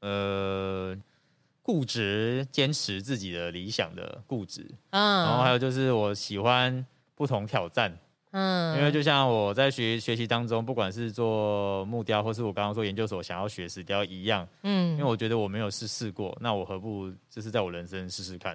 [0.02, 0.96] 呃，
[1.62, 4.66] 固执，坚持自己的理想的固执。
[4.92, 7.98] 嗯，然后还有就是我喜欢不同挑战，
[8.32, 18.54] 嗯，因为就像我在学学习当中，不管是做木雕，或是我刚刚说研究所想要学石雕一样，嗯，因为我觉得我没有试试过，那我何不就是在我人生试试看？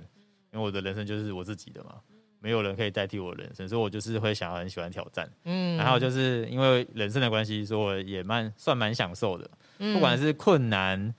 [0.52, 1.96] 因为我的人生就是我自己的嘛，
[2.38, 11.12] 没有人可以代替我人生，所以我就是会想要很喜欢挑战，嗯，然后就是因为人生的关系，所以我也蛮算蛮享受的，不管是困难，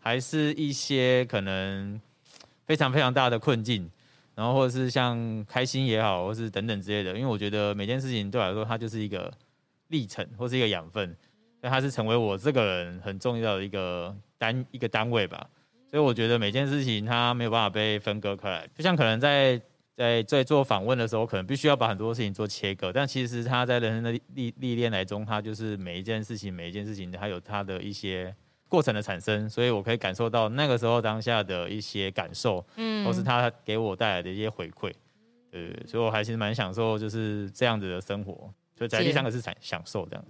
[0.00, 2.00] 还是一些可能
[2.66, 3.88] 非常非常大的困境。
[4.34, 9.30] 然后或者是像开心也好，或是等等之类的，因为我觉得每件事情对我来说，它就是一个
[9.88, 11.06] 历程或是一个养分，
[11.60, 15.48] 所以它是成为我这个人很重要的一个单一个单位吧。
[15.90, 19.60] 所以我觉得每件事情它没有办法被分割开来，就像可能在
[19.94, 28.34] 在在做访问的时候，可能必须要把很多事情做切割，但其实它在人生的历历练来中，它就是每一件事情每一件事情，它有它的一些。
[28.72, 34.90] 过程的产生，所以我可以感受到那个时候当下的一些感受，嗯，或是他给我带来的一些回馈，
[35.50, 38.32] 对，所以我还是蛮享受就是这样子的生活。
[38.74, 40.24] 所以在第三个是享享受这样，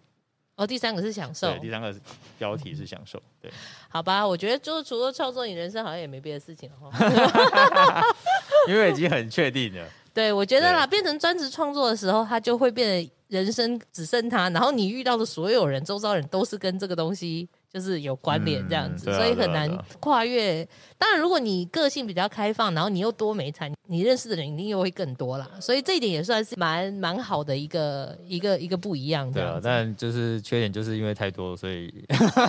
[0.56, 1.94] 哦，第三个是享受，对，第三个
[2.36, 3.48] 标题是享受，对，
[3.88, 8.02] 好吧，我觉得就是除了创作，你人生好像也没别的事情了哈，
[8.68, 9.88] 因为已经很确定了。
[10.12, 17.48] 对，我觉得啦，变成专职创作的时候，它就会变得人生只剩他，然后你遇到的所有人，周遭人都是跟这个东西。
[17.72, 20.66] 就是有关联这样子，嗯啊、所以很难跨越。
[20.98, 25.48] 当然，如果你个性比较开放，然后你又多媒材，你认识的人一定又会更多啦。
[25.60, 29.40] 所以这一点也算是蛮蛮好的一个一个一个不一样的。
[29.40, 31.92] 对啊，但就是缺点就是因为太多，所以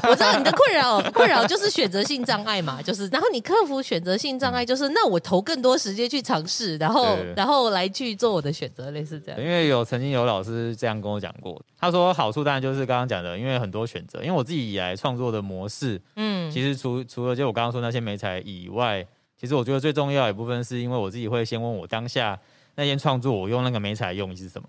[0.03, 9.41] 我知道你的困扰，困扰就是选择性障碍嘛，就是然后你克服选择性障碍，就是那我投更多时间去尝试，然后然后来去做我的选择，类似这样。
[9.41, 15.13] 因为有曾经有老师这样跟我讲过，他说好处当然就是刚刚讲的，因为很多选择，因为我自己以来创。
[15.13, 19.05] 作的模式，嗯，其实除除了就我刚刚说那些媒材以外，
[19.37, 22.37] 其实我觉得最重要一部分是因为我自己会先问我当下
[22.73, 24.67] 那件创作，我用那个媒材用意是什么？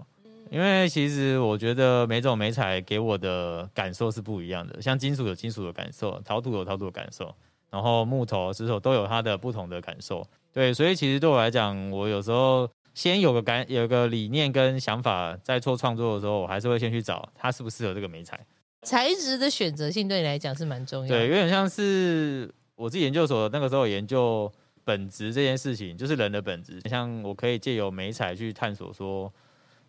[0.50, 7.34] 因为其实我觉得每种媒材给我的感受是不一样的，像金属有金属的感受，陶土有陶土的感受，
[7.70, 10.22] 然后木头、石头都有它的不同的感受。
[10.52, 18.38] 对，所以其实对我来讲，我有时候先有个感，有个理念跟想法，在做创作的时候，我还是会先去找它适不适合这个美材。
[18.82, 21.18] 材质的选择性对你来讲是蛮重要的。
[21.18, 24.50] 对，有点像是我自己研究所那个时候研究
[24.84, 26.80] 本质这件事情，就是人的本质。
[26.88, 29.32] 像我可以借由美材去探索，说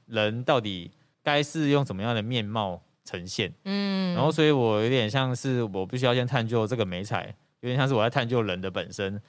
[0.08, 0.89] 人到底
[1.22, 3.53] 该是用什么样的面貌呈现。
[3.66, 9.22] 嗯，然后所以我有点像是我必须要先探究这个美材，有点像是我在探究人的本身，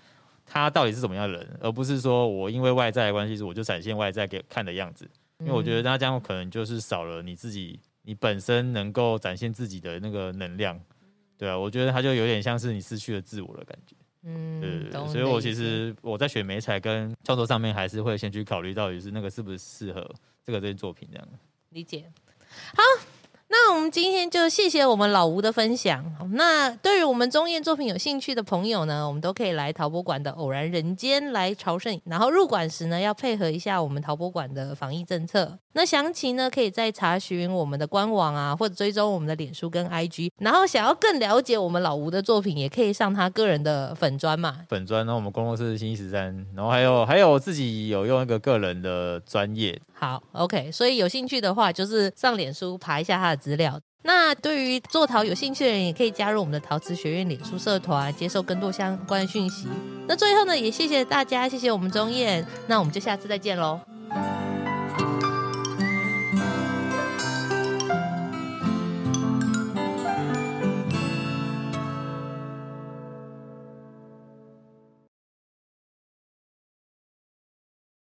[0.47, 5.07] 他到底是怎么样的人，而不是说我因为外在的关系，我就展现外在给看的样子。
[5.41, 7.79] 因为我觉得那这样可能就是少了你自己。
[8.09, 10.81] 你本身能够展现自己的那个能量，
[11.37, 20.09] 对啊，我觉得他就有点像是你失去了自我的感觉，嗯，所以我其实我在选媒材跟创作上面，还是会先去考虑到底是那个是不是适合
[20.45, 21.29] 这个这件作品这样。
[21.71, 22.05] 理解，
[22.77, 22.83] 好。
[23.69, 26.05] 那我们今天就谢谢我们老吴的分享。
[26.35, 32.01] 那对于我们钟燕作品有兴趣的朋友呢，我们都可以来陶博馆的偶然人间来朝圣。
[32.05, 35.59] 然后入馆时呢，要配合一下我们陶博馆的防疫政策。
[35.73, 40.31] 那详情呢，可以再查询我们的官网啊，或者追踪我们的脸书跟 IG。
[40.39, 44.59] 然后想要更了解我们老吴的作品，也可以上他个人的粉砖嘛。
[44.69, 49.77] 粉砖呢，我们工作室星期十三，然后还有还有我自己有用一个个人的专业。
[49.99, 50.71] 好，OK。
[50.71, 53.47] 所以有兴趣的话，就是上脸书爬一下他的。
[53.47, 53.81] 资料。
[54.03, 59.69] 那对于做陶有兴趣的人，也可以加入我们的陶瓷学院脸书社团，接受更多相关讯息。
[60.09, 62.45] 那最后呢，也谢谢大家，谢谢我们钟燕。
[62.67, 63.79] 那我们就下次再见喽。